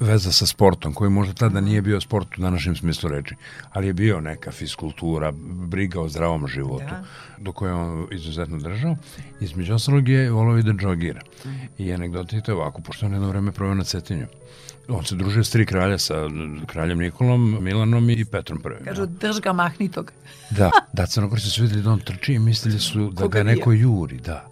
Veza 0.00 0.32
sa 0.32 0.46
sportom, 0.46 0.94
koji 0.94 1.10
možda 1.10 1.34
tada 1.34 1.60
nije 1.60 1.82
bio 1.82 2.00
sport 2.00 2.38
u 2.38 2.40
današnjem 2.40 2.76
smislu 2.76 3.08
reči, 3.08 3.34
ali 3.72 3.86
je 3.86 3.92
bio 3.92 4.20
neka 4.20 4.52
fiskultura, 4.52 5.32
briga 5.66 6.00
o 6.00 6.08
zdravom 6.08 6.46
životu, 6.46 6.84
da. 6.90 7.04
do 7.38 7.52
koje 7.52 7.72
on 7.72 8.08
izuzetno 8.10 8.58
držao. 8.58 8.96
Između 9.40 9.74
ostalog 9.74 10.08
je 10.08 10.30
volao 10.30 10.58
i 10.58 10.62
da 10.62 10.72
džogira. 10.72 11.20
I 11.78 11.92
anegdota 11.92 12.36
je 12.36 12.42
to 12.42 12.54
ovako, 12.54 12.80
pošto 12.80 13.06
on 13.06 13.12
jedno 13.12 13.28
vreme 13.28 13.52
proveo 13.52 13.74
na 13.74 13.84
Cetinju. 13.84 14.26
On 14.88 15.04
se 15.04 15.16
družio 15.16 15.44
s 15.44 15.50
tri 15.50 15.66
kralja, 15.66 15.98
sa 15.98 16.14
kraljem 16.66 16.98
Nikolom, 16.98 17.58
Milanom 17.60 18.10
i 18.10 18.24
Petrom 18.24 18.62
I. 18.80 18.84
Kažu, 18.84 19.06
drž 19.06 19.40
ga 19.40 19.52
mahnitog. 19.52 20.12
Da, 20.50 20.70
da, 20.96 21.06
crnogorci 21.06 21.50
su 21.50 21.62
videli 21.62 21.82
da 21.82 21.90
on 21.90 22.00
trči 22.00 22.34
i 22.34 22.38
mislili 22.38 22.78
su 22.78 23.10
da 23.10 23.22
Koga 23.22 23.38
ga 23.38 23.50
neko 23.50 23.72
juri, 23.72 24.20
da. 24.20 24.48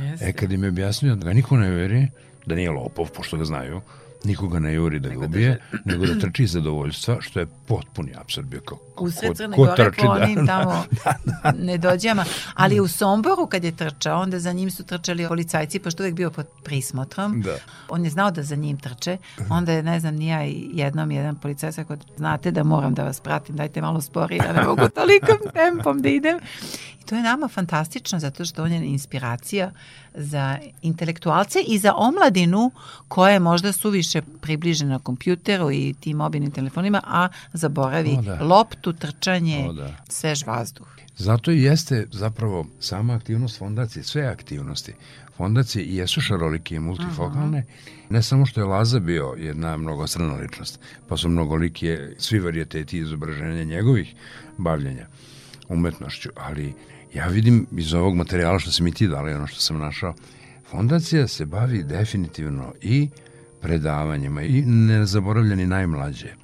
Jeste. 0.00 0.28
E, 0.28 0.32
kad 0.32 0.52
im 0.52 0.62
je 0.62 0.68
objasnio 0.68 1.14
da 1.14 1.24
ga 1.24 1.32
niko 1.32 1.56
ne 1.56 1.70
veri, 1.70 2.08
da 2.46 2.54
nije 2.54 2.70
lopov, 2.70 3.10
pošto 3.16 3.36
ga 3.36 3.44
znaju, 3.44 3.80
nikoga 4.24 4.58
ne 4.58 4.74
juri 4.74 5.00
da 5.00 5.08
ga 5.08 5.24
ubije, 5.24 5.62
nego 5.84 6.06
da 6.06 6.18
trči 6.18 6.42
iz 6.42 6.52
zadovoljstva, 6.52 7.16
što 7.20 7.40
je 7.40 7.46
potpuni 7.66 8.12
absurd 8.20 8.46
bio 8.46 8.60
kao 8.60 8.78
U 8.98 9.10
sve 9.10 9.34
Crne 9.34 9.56
ko, 9.56 9.64
ko 9.64 9.74
Gore 9.76 9.92
po 9.98 10.06
onim 10.06 10.34
da, 10.34 10.46
tamo 10.46 10.84
da, 11.04 11.14
da. 11.42 11.52
nedođama, 11.52 12.24
ali 12.54 12.80
u 12.80 12.88
Somboru 12.88 13.46
kad 13.46 13.64
je 13.64 13.76
trčao, 13.76 14.20
onda 14.20 14.38
za 14.38 14.52
njim 14.52 14.70
su 14.70 14.84
trčali 14.84 15.28
policajci, 15.28 15.78
pošto 15.78 16.02
uvek 16.02 16.14
bio 16.14 16.30
pod 16.30 16.46
prismotrom, 16.64 17.42
da. 17.42 17.56
on 17.88 18.04
je 18.04 18.10
znao 18.10 18.30
da 18.30 18.42
za 18.42 18.56
njim 18.56 18.78
trče, 18.78 19.16
onda 19.50 19.72
je, 19.72 19.82
ne 19.82 20.00
znam, 20.00 20.14
nija 20.14 20.40
jednom 20.72 21.10
jedan 21.10 21.36
policajac 21.36 21.78
ako 21.78 21.96
znate 22.16 22.50
da 22.50 22.64
moram 22.64 22.94
da 22.94 23.04
vas 23.04 23.20
pratim, 23.20 23.56
dajte 23.56 23.80
malo 23.80 24.00
sporije, 24.00 24.42
da 24.42 24.52
ne 24.52 24.62
mogu 24.62 24.88
tolikom 24.88 25.38
tempom 25.54 26.02
da 26.02 26.08
idem. 26.08 26.38
I 27.00 27.06
to 27.06 27.14
je 27.14 27.22
nama 27.22 27.48
fantastično, 27.48 28.18
zato 28.18 28.44
što 28.44 28.62
on 28.62 28.72
je 28.72 28.86
inspiracija 28.86 29.70
za 30.14 30.58
intelektualce 30.82 31.60
i 31.66 31.78
za 31.78 31.94
omladinu 31.94 32.70
koja 33.08 33.32
je 33.32 33.40
možda 33.40 33.72
suviše 34.10 34.22
približena 34.40 34.98
kompjuteru 34.98 35.70
i 35.70 35.94
tim 36.00 36.16
mobilnim 36.16 36.50
telefonima, 36.50 37.00
a 37.04 37.28
zaboravi 37.52 38.16
o, 38.18 38.22
da. 38.22 38.38
loptu, 38.44 38.92
trčanje, 38.92 39.66
o, 39.68 39.72
da. 39.72 39.96
svež 40.08 40.46
vazduh. 40.46 40.86
Zato 41.16 41.50
i 41.52 41.62
jeste 41.62 42.06
zapravo 42.12 42.66
sama 42.80 43.14
aktivnost 43.14 43.58
fondacije, 43.58 44.02
sve 44.02 44.26
aktivnosti 44.26 44.94
fondacije 45.36 45.84
i 45.84 45.96
jesu 45.96 46.20
šarolike 46.20 46.74
i 46.74 46.80
multifokalne, 46.80 47.58
Aha. 47.58 48.06
ne 48.10 48.22
samo 48.22 48.46
što 48.46 48.60
je 48.60 48.64
Laza 48.64 48.98
bio 49.00 49.34
jedna 49.38 49.76
mnogostrana 49.76 50.34
ličnost, 50.34 50.80
pa 51.08 51.16
su 51.16 51.28
mnogolike 51.28 52.14
svi 52.18 52.38
varijeteti 52.38 52.98
izobraženja 52.98 53.64
njegovih 53.64 54.14
bavljenja 54.58 55.06
umetnošću, 55.68 56.28
ali 56.36 56.74
ja 57.14 57.26
vidim 57.26 57.66
iz 57.76 57.94
ovog 57.94 58.14
materijala 58.14 58.58
što 58.58 58.70
se 58.70 58.82
mi 58.82 58.92
ti 58.92 59.08
dali, 59.08 59.34
ono 59.34 59.46
što 59.46 59.60
sam 59.60 59.78
našao, 59.78 60.14
fondacija 60.70 61.28
se 61.28 61.46
bavi 61.46 61.82
definitivno 61.82 62.74
i 62.82 63.08
predavanjima 63.60 64.42
i 64.42 64.62
nezaboravljeni 64.62 65.66
najmlađe 65.66 66.34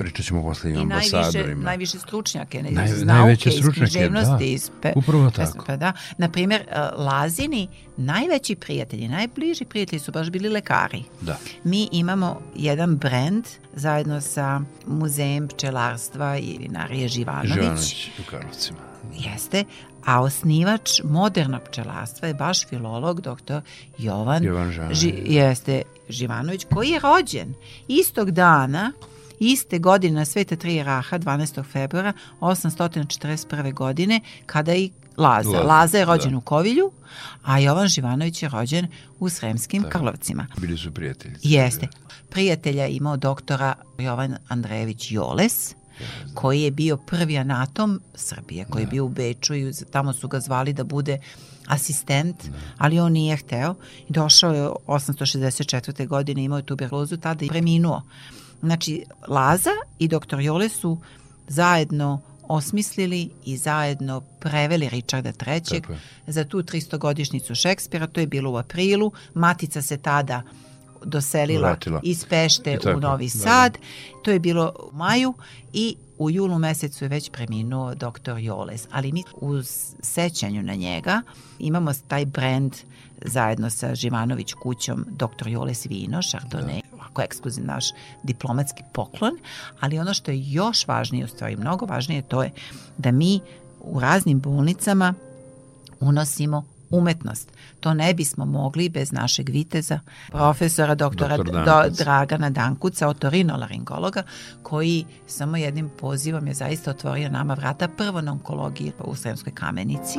pričat 0.00 0.26
ćemo 0.26 0.42
posle 0.42 0.70
i, 0.70 0.74
I. 0.74 0.84
Najviše, 0.84 1.54
najviše 1.54 1.98
stručnjake, 1.98 2.62
ne, 2.62 2.70
Naj, 2.70 2.86
iz 2.86 3.04
nauke, 3.04 3.50
iz 3.50 3.64
književnosti, 3.74 4.44
da. 4.44 4.44
iz 4.44 4.70
pe, 4.82 4.92
Upravo 4.96 5.30
tako. 5.30 5.64
Pa 5.66 5.76
da. 5.76 5.92
Naprimjer, 6.18 6.60
e, 6.60 6.80
Lazini, 6.96 7.68
najveći 7.96 8.54
prijatelji, 8.56 9.08
najbliži 9.08 9.64
prijatelji 9.64 10.00
su 10.00 10.12
baš 10.12 10.30
bili 10.30 10.48
lekari. 10.48 11.02
Da. 11.20 11.38
Mi 11.64 11.88
imamo 11.92 12.40
jedan 12.56 12.96
brend 12.96 13.44
zajedno 13.74 14.20
sa 14.20 14.60
Muzejem 14.86 15.48
pčelarstva 15.48 16.38
i 16.38 16.56
vinarije 16.58 17.08
Živanović. 17.08 17.52
Živanović 17.54 18.08
u 18.18 18.30
Karlovcima. 18.30 18.78
Jeste, 19.14 19.64
a 20.04 20.20
osnivač 20.20 21.00
modernog 21.04 21.62
pčelarstva 21.68 22.28
je 22.28 22.34
baš 22.34 22.66
filolog 22.66 23.20
doktor 23.20 23.62
Jovan, 23.98 24.44
Jovan. 24.44 24.72
Ži, 24.92 25.14
jeste 25.24 25.82
Živanović, 26.08 26.66
koji 26.74 26.88
je 26.88 27.00
rođen 27.00 27.54
istog 27.88 28.30
dana 28.30 28.92
iste 29.40 29.78
godine 29.78 30.14
na 30.14 30.24
Sveta 30.24 30.56
Tri 30.56 30.82
Raha 30.82 31.18
12. 31.18 31.64
februara 31.72 32.12
841. 32.40 33.74
godine 33.74 34.20
kada 34.46 34.74
i 34.74 34.90
Laza. 35.16 35.50
Laza, 35.50 35.62
Laza 35.62 35.98
je 35.98 36.04
rođen 36.04 36.30
da. 36.30 36.38
u 36.38 36.40
Kovilju, 36.40 36.90
a 37.42 37.58
Jovan 37.58 37.88
Živanović 37.88 38.42
je 38.42 38.48
rođen 38.48 38.86
u 39.18 39.28
Sremskim 39.28 39.82
da. 39.82 39.88
Karlovcima. 39.88 40.46
Bili 40.56 40.78
su 40.78 40.94
prijatelji. 40.94 41.34
Jeste. 41.42 41.88
Prijatelja 42.30 42.86
imao 42.86 43.16
doktora 43.16 43.74
Jovan 43.98 44.36
Andrejević 44.48 45.12
Joles, 45.12 45.74
koji 46.34 46.62
je 46.62 46.70
bio 46.70 46.96
prvi 46.96 47.38
anatom 47.38 48.00
Srbije, 48.14 48.64
koji 48.70 48.82
je 48.82 48.86
bio 48.86 49.04
u 49.04 49.08
Beču 49.08 49.54
i 49.54 49.72
tamo 49.90 50.12
su 50.12 50.28
ga 50.28 50.40
zvali 50.40 50.72
da 50.72 50.84
bude 50.84 51.18
asistent, 51.66 52.44
da. 52.44 52.56
ali 52.78 53.00
on 53.00 53.12
nije 53.12 53.36
hteo 53.36 53.74
došao 54.08 54.52
je 54.52 54.68
864. 54.86 56.06
godine, 56.06 56.44
imao 56.44 56.58
je 56.58 56.66
tuberlozu 56.66 57.16
tada 57.16 57.44
i 57.44 57.48
preminuo. 57.48 58.02
Znači, 58.60 59.04
Laza 59.28 59.70
i 59.98 60.08
doktor 60.08 60.40
Jole 60.40 60.68
su 60.68 60.98
zajedno 61.48 62.20
osmislili 62.42 63.30
i 63.44 63.56
zajedno 63.56 64.20
preveli 64.20 64.88
Richarda 64.88 65.32
III. 65.46 65.82
za 66.26 66.44
tu 66.44 66.62
300-godišnicu 66.62 67.54
Šekspira, 67.54 68.06
to 68.06 68.20
je 68.20 68.26
bilo 68.26 68.50
u 68.50 68.56
aprilu, 68.56 69.12
Matica 69.34 69.82
se 69.82 69.96
tada 69.96 70.42
doselila 71.04 71.68
Vratila. 71.68 72.00
iz 72.02 72.24
Pešte 72.24 72.78
tako, 72.78 72.96
u 72.96 73.00
Novi 73.00 73.26
da, 73.26 73.38
da. 73.38 73.44
Sad. 73.44 73.78
To 74.24 74.30
je 74.30 74.38
bilo 74.38 74.72
u 74.92 74.96
maju 74.96 75.34
i 75.72 75.96
u 76.18 76.30
julu 76.30 76.58
mesecu 76.58 77.04
je 77.04 77.08
već 77.08 77.30
preminuo 77.30 77.94
doktor 77.94 78.38
Joles, 78.38 78.88
ali 78.90 79.12
mi 79.12 79.24
u 79.40 79.62
sećanju 80.02 80.62
na 80.62 80.74
njega 80.74 81.22
imamo 81.58 81.92
taj 82.08 82.26
brand 82.26 82.76
zajedno 83.24 83.70
sa 83.70 83.94
Živanović 83.94 84.52
kućom 84.52 85.06
Dr. 85.08 85.48
Joles 85.48 85.86
Vino, 85.86 86.18
Chardonnay, 86.18 86.80
ovako 86.94 87.22
ekskluzivni 87.22 87.66
naš 87.66 87.84
diplomatski 88.22 88.82
poklon, 88.92 89.32
ali 89.80 89.98
ono 89.98 90.14
što 90.14 90.30
je 90.30 90.50
još 90.50 90.86
važnije, 90.86 91.24
u 91.24 91.28
stvari 91.28 91.56
mnogo 91.56 91.86
važnije, 91.86 92.22
to 92.22 92.42
je 92.42 92.50
da 92.98 93.10
mi 93.10 93.40
u 93.80 94.00
raznim 94.00 94.40
bolnicama 94.40 95.14
unosimo 96.00 96.64
umetnost. 96.90 97.52
To 97.80 97.94
ne 97.94 98.14
bismo 98.14 98.44
mogli 98.44 98.88
bez 98.88 99.12
našeg 99.12 99.48
viteza, 99.48 100.00
profesora 100.28 100.94
doktora 100.94 101.36
Doktor 101.36 101.54
Do, 101.54 101.64
Dankuc. 101.64 101.98
Dragana 101.98 102.50
Dankuca, 102.50 103.08
otorinolaringologa, 103.08 104.22
koji 104.62 105.04
samo 105.26 105.56
jednim 105.56 105.90
pozivom 105.98 106.46
je 106.46 106.54
zaista 106.54 106.90
otvorio 106.90 107.28
nama 107.28 107.54
vrata 107.54 107.88
prvo 107.88 108.20
na 108.20 108.32
onkologiji 108.32 108.92
u 109.04 109.14
Sremskoj 109.14 109.54
kamenici. 109.54 110.18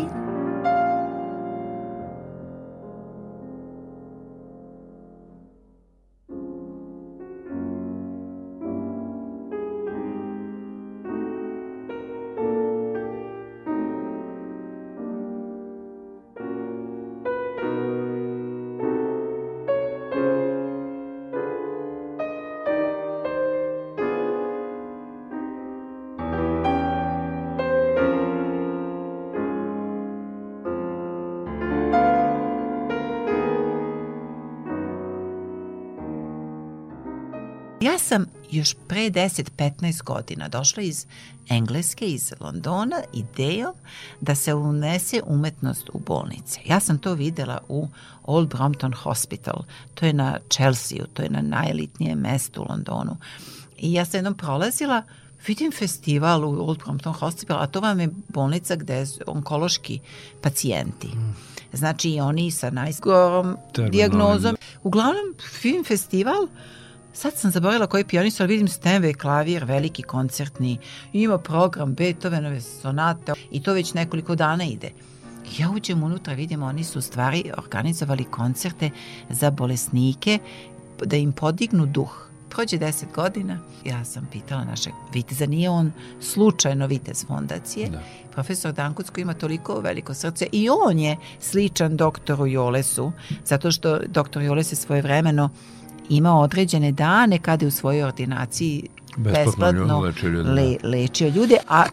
Ja 37.92 38.00
sam 38.00 38.26
još 38.52 38.76
pre 38.88 39.10
10-15 39.10 40.04
godina 40.04 40.48
došla 40.48 40.84
iz 40.84 41.06
Engleske, 41.50 42.06
iz 42.06 42.34
Londona, 42.40 42.96
idejom 43.14 43.74
da 44.22 44.36
se 44.36 44.54
unese 44.54 45.22
umetnost 45.26 45.90
u 45.94 46.00
bolnice. 46.00 46.60
Ja 46.66 46.80
sam 46.80 46.98
to 46.98 47.14
videla 47.14 47.60
u 47.68 47.88
Old 48.24 48.50
Brompton 48.50 48.94
Hospital, 48.94 49.64
to 49.94 50.06
je 50.06 50.14
na 50.14 50.38
Chelsea, 50.50 51.06
to 51.14 51.22
je 51.22 51.30
na 51.30 51.42
najelitnijem 51.42 52.20
mestu 52.20 52.62
u 52.62 52.66
Londonu. 52.70 53.18
I 53.78 53.94
ja 53.94 54.06
sam 54.06 54.18
jednom 54.18 54.38
prolazila, 54.38 55.04
vidim 55.48 55.72
festival 55.72 56.46
u 56.46 56.68
Old 56.68 56.78
Brompton 56.84 57.14
Hospital, 57.14 57.60
a 57.62 57.68
to 57.68 57.80
vam 57.80 58.00
je 58.00 58.10
bolnica 58.28 58.76
gde 58.76 59.06
su 59.06 59.20
onkološki 59.28 60.00
pacijenti. 60.42 61.10
Znači 61.74 62.10
i 62.10 62.20
oni 62.20 62.52
sa 62.52 62.70
najgorom 62.70 63.58
dijagnozom. 63.92 64.58
Uglavnom, 64.84 65.36
film 65.62 65.84
festival, 65.84 66.48
Sad 67.14 67.38
sam 67.38 67.52
zaboravila 67.52 67.88
koji 67.88 68.04
pijanist, 68.04 68.42
ali 68.42 68.48
vidim 68.48 68.68
Stenway 68.68 69.18
klavir, 69.18 69.64
veliki 69.64 70.04
koncertni, 70.04 70.78
ima 71.14 71.38
program 71.38 71.94
Beethovenove 71.94 72.62
sonate 72.62 73.34
i 73.52 73.64
to 73.64 73.74
već 73.74 73.94
nekoliko 73.94 74.36
dana 74.36 74.64
ide. 74.64 74.92
Ja 75.58 75.70
uđem 75.70 76.04
unutra, 76.04 76.34
vidim, 76.34 76.64
oni 76.64 76.84
su 76.84 77.02
stvari 77.02 77.52
organizovali 77.58 78.24
koncerte 78.24 78.90
za 79.30 79.52
bolesnike 79.52 80.40
da 81.06 81.16
im 81.16 81.32
podignu 81.32 81.86
duh. 81.86 82.28
Prođe 82.50 82.78
deset 82.78 83.10
godina, 83.16 83.60
ja 83.86 84.06
sam 84.06 84.28
pitala 84.32 84.64
našeg 84.64 84.94
viteza, 85.14 85.46
nije 85.46 85.70
on 85.70 85.92
slučajno 86.22 86.88
vitez 86.88 87.26
fondacije, 87.26 87.90
da. 87.90 88.02
profesor 88.32 88.74
Dankuc 88.74 89.10
koji 89.10 89.22
ima 89.22 89.34
toliko 89.34 89.80
veliko 89.80 90.14
srce 90.14 90.48
i 90.52 90.70
on 90.70 91.00
je 91.00 91.18
sličan 91.40 91.98
doktoru 91.98 92.48
Jolesu, 92.48 93.12
zato 93.46 93.72
što 93.72 94.00
doktor 94.08 94.42
Joles 94.42 94.72
je 94.72 94.76
svoje 94.76 95.02
vremeno 95.02 95.50
imao 96.10 96.42
određene 96.42 96.92
dane 96.92 97.38
kada 97.38 97.66
je 97.66 97.68
u 97.68 97.72
svojoj 97.72 98.04
ordinaciji 98.04 98.88
Besplatno 99.18 99.46
besplatno 99.46 100.06
ljude, 100.24 100.44
da. 100.44 100.52
le, 100.52 100.78
lečio 100.84 101.28
ljude, 101.28 101.58
a 101.68 101.84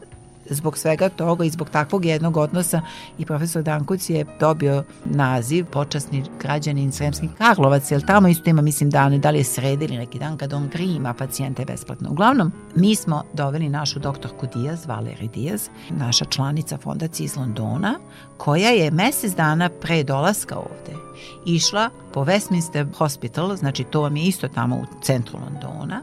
zbog 0.51 0.79
svega 0.79 1.09
toga 1.09 1.45
i 1.45 1.51
zbog 1.51 1.71
takvog 1.71 2.05
jednog 2.05 2.37
odnosa 2.37 2.83
i 3.19 3.27
profesor 3.27 3.63
Dankuc 3.63 4.11
je 4.11 4.27
dobio 4.41 4.85
naziv 5.05 5.65
počasni 5.65 6.25
građanin 6.41 6.93
Sremskih 6.93 7.31
Karlovac, 7.39 7.91
jer 7.91 8.07
tamo 8.07 8.29
isto 8.29 8.51
ima, 8.51 8.63
mislim, 8.63 8.91
dane, 8.91 9.19
da 9.19 9.31
li 9.31 9.39
je 9.39 9.45
sredi 9.45 9.85
ili 9.85 9.97
neki 9.97 10.19
dan 10.19 10.37
kad 10.37 10.53
on 10.53 10.69
prima 10.69 11.15
pacijente 11.15 11.65
besplatno. 11.65 12.11
Uglavnom, 12.11 12.53
mi 12.75 12.95
smo 12.95 13.23
doveli 13.33 13.69
našu 13.69 13.99
doktorku 13.99 14.47
Diaz, 14.55 14.87
Valeri 14.87 15.29
Diaz, 15.29 15.69
naša 15.91 16.25
članica 16.25 16.79
fondacije 16.79 17.25
iz 17.25 17.37
Londona, 17.37 17.99
koja 18.37 18.71
je 18.71 18.91
mesec 18.91 19.35
dana 19.35 19.69
pre 19.69 20.03
dolaska 20.03 20.57
ovde 20.57 21.09
išla 21.45 21.91
po 22.13 22.25
Westminster 22.25 22.87
Hospital, 22.97 23.57
znači 23.57 23.85
to 23.85 24.01
vam 24.01 24.17
je 24.17 24.25
isto 24.25 24.49
tamo 24.49 24.77
u 24.77 24.85
centru 25.03 25.39
Londona, 25.39 26.03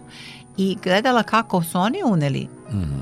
i 0.57 0.77
gledala 0.83 1.23
kako 1.23 1.63
su 1.63 1.79
oni 1.79 2.01
uneli 2.05 2.47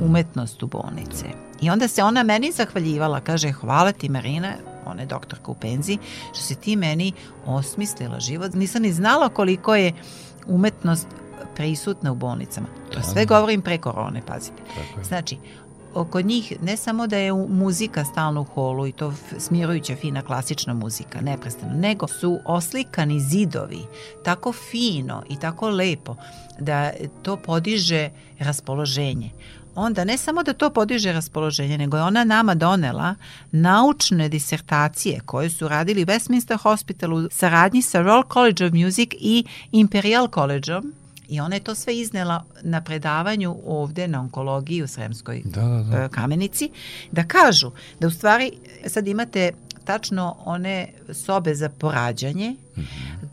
umetnost 0.02 0.64
u 0.64 0.68
bolnice. 0.68 1.26
I 1.62 1.70
onda 1.70 1.88
se 1.88 2.04
ona 2.04 2.24
meni 2.24 2.52
zahvaljivala, 2.52 3.20
kaže 3.20 3.52
hvala 3.52 3.92
ti 3.92 4.10
Marina, 4.10 4.54
ona 4.86 5.02
je 5.02 5.08
doktorka 5.08 5.52
u 5.52 5.56
penziji, 5.56 5.98
što 6.34 6.42
si 6.42 6.56
ti 6.56 6.76
meni 6.76 7.14
osmislila 7.46 8.20
život. 8.20 8.54
Nisam 8.54 8.82
ni 8.82 8.94
znala 8.94 9.30
koliko 9.30 9.76
je 9.76 9.94
umetnost 10.48 11.08
prisutna 11.56 12.12
u 12.12 12.16
bolnicama. 12.16 12.68
To 12.94 13.02
sve 13.02 13.26
govorim 13.26 13.62
pre 13.62 13.78
korone, 13.78 14.22
pazite. 14.26 14.64
Znači, 15.04 15.38
kod 16.12 16.26
njih 16.26 16.54
ne 16.62 16.78
samo 16.78 17.08
da 17.08 17.18
je 17.18 17.34
muzika 17.34 18.06
stalno 18.06 18.42
u 18.42 18.44
holu 18.44 18.88
i 18.88 18.92
to 18.92 19.14
smirujuća 19.38 19.96
fina 19.96 20.22
klasična 20.22 20.74
muzika, 20.74 21.22
neprestano, 21.22 21.74
nego 21.74 22.08
su 22.08 22.40
oslikani 22.46 23.20
zidovi 23.20 23.80
tako 24.24 24.54
fino 24.54 25.24
i 25.30 25.40
tako 25.40 25.70
lepo 25.70 26.16
da 26.60 26.92
to 27.22 27.38
podiže 27.38 28.10
raspoloženje. 28.40 29.32
Onda 29.76 30.04
ne 30.04 30.18
samo 30.18 30.44
da 30.44 30.54
to 30.54 30.70
podiže 30.70 31.14
raspoloženje, 31.14 31.78
nego 31.78 31.98
je 31.98 32.04
ona 32.04 32.24
nama 32.24 32.56
donela 32.56 33.16
naučne 33.52 34.30
disertacije 34.30 35.20
koje 35.26 35.50
su 35.50 35.68
radili 35.68 36.06
Westminster 36.06 36.62
Hospitalu 36.62 37.18
u 37.18 37.30
saradnji 37.32 37.82
sa 37.82 38.00
Royal 38.00 38.34
College 38.34 38.66
of 38.66 38.74
Music 38.74 39.10
i 39.14 39.46
Imperial 39.72 40.28
Collegeom 40.34 40.94
I 41.28 41.40
ona 41.40 41.56
je 41.56 41.64
to 41.64 41.76
sve 41.76 41.98
iznela 41.98 42.44
na 42.62 42.82
predavanju 42.82 43.56
ovde 43.66 44.08
na 44.08 44.20
onkologiji 44.20 44.84
u 44.84 44.88
Sremskoj 44.88 45.42
Da, 45.46 45.62
da, 45.62 45.84
da. 45.84 46.04
e, 46.04 46.10
kamenici, 46.10 46.70
da 47.12 47.24
kažu 47.24 47.72
da 48.00 48.08
u 48.08 48.12
stvari 48.12 48.52
sad 48.88 49.08
imate 49.08 49.52
tačno 49.86 50.36
one 50.46 50.88
sobe 51.14 51.56
za 51.56 51.70
porađanje 51.70 52.56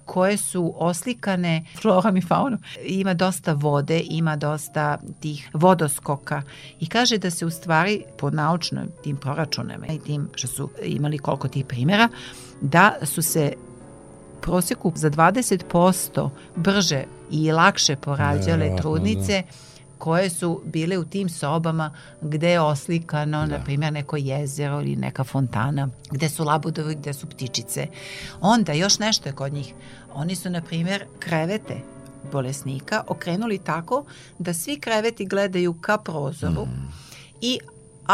koje 0.05 0.37
su 0.37 0.75
oslikane 0.77 1.65
florom 1.81 2.17
i 2.17 2.21
faunom. 2.21 2.59
Ima 2.85 3.15
dosta 3.15 3.53
vode, 3.53 4.01
ima 4.01 4.37
dosta 4.37 4.99
tih 5.21 5.51
vodoskoka 5.53 6.43
i 6.81 6.87
kaže 6.87 7.19
da 7.19 7.31
se 7.31 7.47
u 7.47 7.51
stvari 7.51 8.03
po 8.19 8.31
naučnom 8.31 8.89
tim 9.03 9.17
proračunama 9.17 9.87
i 9.87 9.99
tim 9.99 10.29
što 10.35 10.49
su 10.49 10.71
imali 10.83 11.19
koliko 11.19 11.49
tih 11.49 11.65
primjera, 11.65 12.09
da 12.61 12.95
su 13.03 13.23
se 13.23 13.53
prosjeku 14.41 14.93
za 14.97 15.11
20% 15.11 16.31
brže 16.57 17.05
i 17.31 17.53
lakše 17.53 17.97
porađale 17.97 18.57
Verovatno, 18.57 18.83
trudnice 18.83 19.43
koje 19.99 20.31
su 20.31 20.63
bile 20.65 20.99
u 20.99 21.05
tim 21.05 21.29
sobama 21.29 21.93
gde 22.21 22.51
je 22.51 22.61
oslikano, 22.61 23.47
na 23.47 23.65
primjer, 23.65 23.93
neko 23.93 24.17
jezero 24.17 24.81
ili 24.81 24.97
neka 24.97 25.25
fontana, 25.25 25.89
gde 26.11 26.29
su 26.29 26.45
labudovi, 26.45 26.95
gde 26.95 27.13
su 27.13 27.27
ptičice. 27.27 27.87
Onda 28.41 28.73
još 28.73 28.99
nešto 28.99 29.29
je 29.29 29.33
kod 29.33 29.53
njih. 29.53 29.75
Oni 30.15 30.37
su, 30.37 30.51
na 30.51 30.63
primjer, 30.63 31.05
krevete 31.19 31.81
bolesnika 32.33 33.05
okrenuli 33.09 33.59
tako 33.59 34.05
da 34.39 34.55
svi 34.55 34.81
kreveti 34.81 35.27
gledaju 35.27 35.75
ka 35.75 35.99
prozoru 35.99 36.67
i 37.41 37.59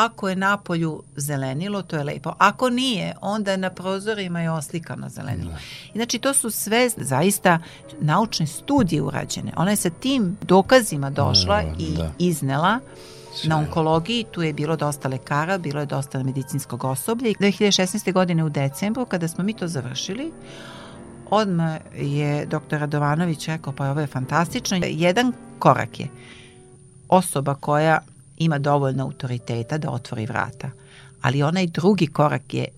ako 0.04 0.28
je 0.28 0.36
napolju 0.36 1.02
zelenilo, 1.16 1.82
to 1.82 1.96
je 1.96 2.04
lepo. 2.04 2.32
Ako 2.38 2.70
nije, 2.70 3.14
onda 3.20 3.56
na 3.56 3.70
prozorima 3.70 4.40
je 4.42 4.50
oslikano 4.50 5.08
zelenilo. 5.08 5.52
I 5.94 5.98
znači, 5.98 6.18
to 6.18 6.34
su 6.34 6.50
sve 6.50 6.88
zaista 6.96 7.58
naučne 8.00 8.46
studije 8.46 9.02
urađene. 9.02 9.52
Ona 9.56 9.70
je 9.70 9.76
sa 9.76 9.90
tim 9.90 10.36
dokazima 10.42 11.10
došla 11.10 11.62
Da, 11.62 11.84
i 11.84 11.96
da. 11.96 12.10
iznela 12.18 12.78
na 13.44 13.58
onkologiji, 13.58 14.24
tu 14.30 14.42
je 14.42 14.52
bilo 14.52 14.76
dosta 14.76 15.08
lekara, 15.08 15.58
bilo 15.58 15.80
je 15.80 15.86
dosta 15.86 16.22
medicinskog 16.22 16.84
osoblja. 16.84 17.28
I 17.28 17.34
2016. 17.34 18.12
godine 18.12 18.44
u 18.44 18.48
decembru, 18.48 19.06
kada 19.06 19.28
smo 19.28 19.44
mi 19.44 19.54
to 19.54 19.68
završili, 19.68 20.32
odmah 21.30 21.76
je 21.96 22.46
doktor 22.46 22.80
Radovanović 22.80 23.48
rekao, 23.48 23.72
pa 23.72 23.90
ovo 23.90 24.00
je 24.00 24.06
fantastično. 24.06 24.78
Jedan 24.82 25.32
korak 25.58 26.00
je 26.00 26.08
osoba 27.08 27.54
koja 27.54 28.00
ima 28.36 28.58
dovoljno 28.58 29.04
autoriteta 29.04 29.78
da 29.78 29.90
otvori 29.90 30.26
vrata. 30.26 30.70
Ali 31.22 31.42
onaj 31.42 31.66
drugi 31.66 32.06
korak 32.06 32.54
je 32.54 32.68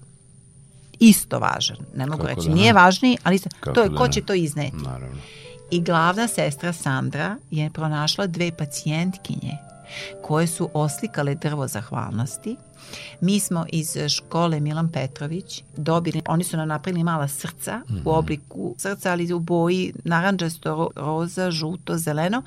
isto 0.98 1.38
važan. 1.38 1.76
Ne 1.96 2.06
mogu 2.06 2.22
Kako 2.22 2.34
reći, 2.34 2.48
da 2.48 2.54
nije 2.54 2.72
važniji, 2.72 3.16
ali 3.22 3.36
isto, 3.36 3.48
to 3.74 3.82
je 3.82 3.88
da 3.88 3.96
ko 3.96 4.06
ne? 4.06 4.12
će 4.12 4.20
to 4.20 4.34
izneti. 4.34 4.76
Naravno. 4.76 5.18
I 5.70 5.80
glavna 5.80 6.28
sestra 6.28 6.72
Sandra 6.72 7.36
je 7.50 7.70
pronašla 7.70 8.26
dve 8.26 8.52
pacijentkinje 8.52 9.56
koje 10.22 10.46
su 10.46 10.70
oslikale 10.74 11.34
drvo 11.34 11.68
zahvalnosti. 11.68 12.56
Mi 13.20 13.40
smo 13.40 13.66
iz 13.68 13.96
škole 14.08 14.60
Milan 14.60 14.92
Petrović 14.92 15.62
dobili, 15.76 16.22
oni 16.26 16.44
su 16.44 16.56
nam 16.56 16.68
napravili 16.68 17.04
mala 17.04 17.28
srca 17.28 17.78
mm 17.78 17.92
-hmm. 17.92 17.96
u 17.96 18.00
mhm. 18.00 18.08
obliku 18.08 18.74
srca, 18.78 19.12
ali 19.12 19.32
u 19.32 19.38
boji 19.38 19.92
naranđasto, 20.04 20.90
roza, 20.96 21.50
žuto, 21.50 21.98
zeleno. 21.98 22.42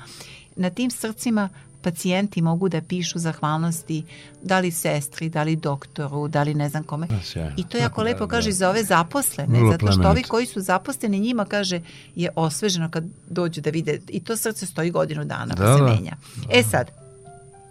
Na 0.56 0.70
tim 0.70 0.90
srcima 0.90 1.48
pacijenti 1.82 2.42
mogu 2.42 2.68
da 2.68 2.80
pišu 2.80 3.18
zahvalnosti 3.18 4.04
da 4.42 4.58
li 4.58 4.70
sestri, 4.70 5.28
da 5.28 5.42
li 5.42 5.56
doktoru, 5.56 6.28
da 6.28 6.42
li 6.42 6.54
ne 6.54 6.68
znam 6.68 6.84
kome. 6.84 7.06
Da, 7.06 7.50
I 7.56 7.64
to 7.68 7.78
jako 7.78 8.00
da, 8.00 8.04
lepo 8.04 8.26
da, 8.26 8.30
kaže 8.30 8.50
da. 8.50 8.54
za 8.54 8.70
ove 8.70 8.84
zaposlene, 8.84 9.58
Vrlo 9.58 9.72
zato 9.72 9.92
što 9.92 10.08
ovi 10.08 10.22
koji 10.22 10.46
su 10.46 10.60
zaposleni 10.60 11.20
njima 11.20 11.44
kaže 11.44 11.80
je 12.14 12.30
osveženo 12.36 12.90
kad 12.90 13.04
dođu 13.28 13.60
da 13.60 13.70
vide 13.70 14.00
i 14.08 14.20
to 14.20 14.36
srce 14.36 14.66
stoji 14.66 14.90
godinu 14.90 15.24
dana 15.24 15.54
pa 15.56 15.62
da, 15.62 15.68
pa 15.68 15.76
se 15.76 15.82
menja. 15.82 16.16
Da. 16.36 16.58
E 16.58 16.62
sad, 16.62 16.90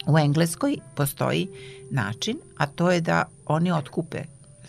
u 0.07 0.17
Engleskoj 0.17 0.77
postoji 0.95 1.47
način, 1.89 2.37
a 2.57 2.65
to 2.65 2.91
je 2.91 3.01
da 3.01 3.23
oni 3.45 3.71
otkupe 3.71 4.23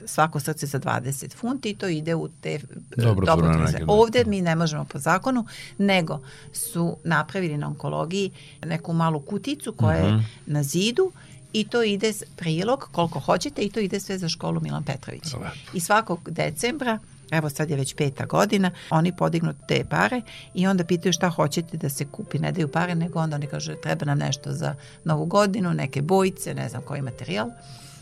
svako 0.07 0.41
srce 0.41 0.67
za 0.67 0.81
20 0.81 1.37
funti 1.37 1.71
i 1.71 1.75
to 1.75 1.89
ide 1.89 2.15
u 2.15 2.29
te 2.29 2.59
Dobro, 2.97 3.27
dobrotvorne. 3.27 3.85
Ovde 3.89 4.25
mi 4.25 4.41
ne 4.41 4.57
možemo 4.57 4.85
po 4.85 4.99
zakonu, 4.99 5.47
nego 5.79 6.21
su 6.53 6.97
napravili 7.05 7.57
na 7.57 7.67
onkologiji 7.67 8.31
neku 8.65 8.93
malu 8.93 9.21
kuticu 9.21 9.73
koja 9.73 9.99
uh 9.99 10.05
-huh. 10.05 10.09
je 10.09 10.17
mhm. 10.17 10.25
na 10.47 10.63
zidu 10.63 11.13
i 11.53 11.65
to 11.65 11.83
ide 11.83 12.13
prilog 12.37 12.89
koliko 12.93 13.21
hoćete 13.21 13.63
i 13.63 13.71
to 13.71 13.81
ide 13.81 14.01
sve 14.01 14.19
za 14.19 14.29
školu 14.29 14.61
Milan 14.61 14.85
Petrović. 14.85 15.35
I 15.75 15.81
svakog 15.81 16.31
decembra 16.31 16.99
evo 17.33 17.51
sad 17.51 17.71
je 17.71 17.77
već 17.77 17.95
peta 17.95 18.27
godina, 18.27 18.71
oni 18.91 19.17
podignu 19.17 19.53
te 19.69 19.85
pare 19.91 20.23
i 20.55 20.67
onda 20.67 20.85
pitaju 20.85 21.13
šta 21.13 21.29
hoćete 21.29 21.77
da 21.77 21.89
se 21.89 22.05
kupi, 22.05 22.39
ne 22.39 22.53
daju 22.53 22.69
pare, 22.69 22.95
nego 22.95 23.21
onda 23.21 23.37
oni 23.37 23.47
kažu 23.47 23.75
treba 23.75 24.05
nam 24.05 24.19
nešto 24.19 24.53
za 24.53 24.75
novu 25.05 25.27
godinu, 25.27 25.75
neke 25.75 26.03
bojice, 26.03 26.55
ne 26.55 26.69
znam 26.69 26.83
koji 26.83 27.03
materijal 27.03 27.49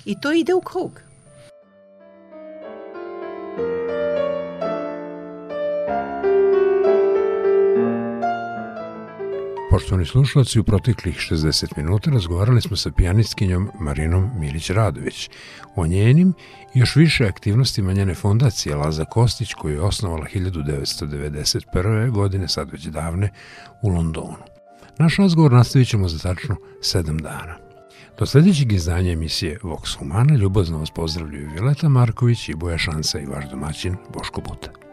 i 0.05 0.21
to 0.21 0.33
ide 0.33 0.55
u 0.55 0.61
krug. 0.61 1.01
Poštovani 9.71 10.07
slušalci, 10.07 10.61
u 10.61 10.65
proteklih 10.65 11.17
60 11.17 11.77
minuta 11.77 12.11
razgovarali 12.11 12.61
smo 12.61 12.77
sa 12.77 12.91
pijanistkinjom 12.91 13.71
Marinom 13.81 14.31
Milić-Radović 14.39 15.31
o 15.77 15.87
njenim 15.87 16.35
i 16.75 16.79
još 16.79 16.97
više 16.97 17.27
aktivnostima 17.27 17.93
njene 17.93 18.15
fondacije 18.15 18.77
Laza 18.77 19.05
Kostić 19.05 19.55
koju 19.55 19.75
je 19.75 19.81
osnovala 19.81 20.27
1991. 20.35 22.11
godine, 22.11 22.49
sad 22.49 22.71
već 22.73 22.85
davne, 22.85 23.33
u 23.83 23.89
Londonu. 23.89 24.37
Naš 24.99 25.17
razgovor 25.17 25.53
nastavit 25.53 25.89
ćemo 25.89 26.09
za 26.09 26.19
tačno 26.19 26.57
7 26.81 27.21
dana. 27.21 27.57
Do 28.19 28.27
sledećeg 28.27 28.73
izdanja 28.73 29.13
emisije 29.13 29.59
Vox 29.63 29.99
Humana 29.99 30.35
ljubazno 30.35 30.79
vas 30.79 30.91
pozdravljaju 30.91 31.51
Violeta 31.51 31.89
Marković 31.89 32.49
i 32.49 32.55
Boja 32.55 32.79
Šansa 32.79 33.21
i 33.21 33.27
vaš 33.27 33.51
domaćin 33.51 33.97
Boško 34.15 34.41
Buta. 34.41 34.90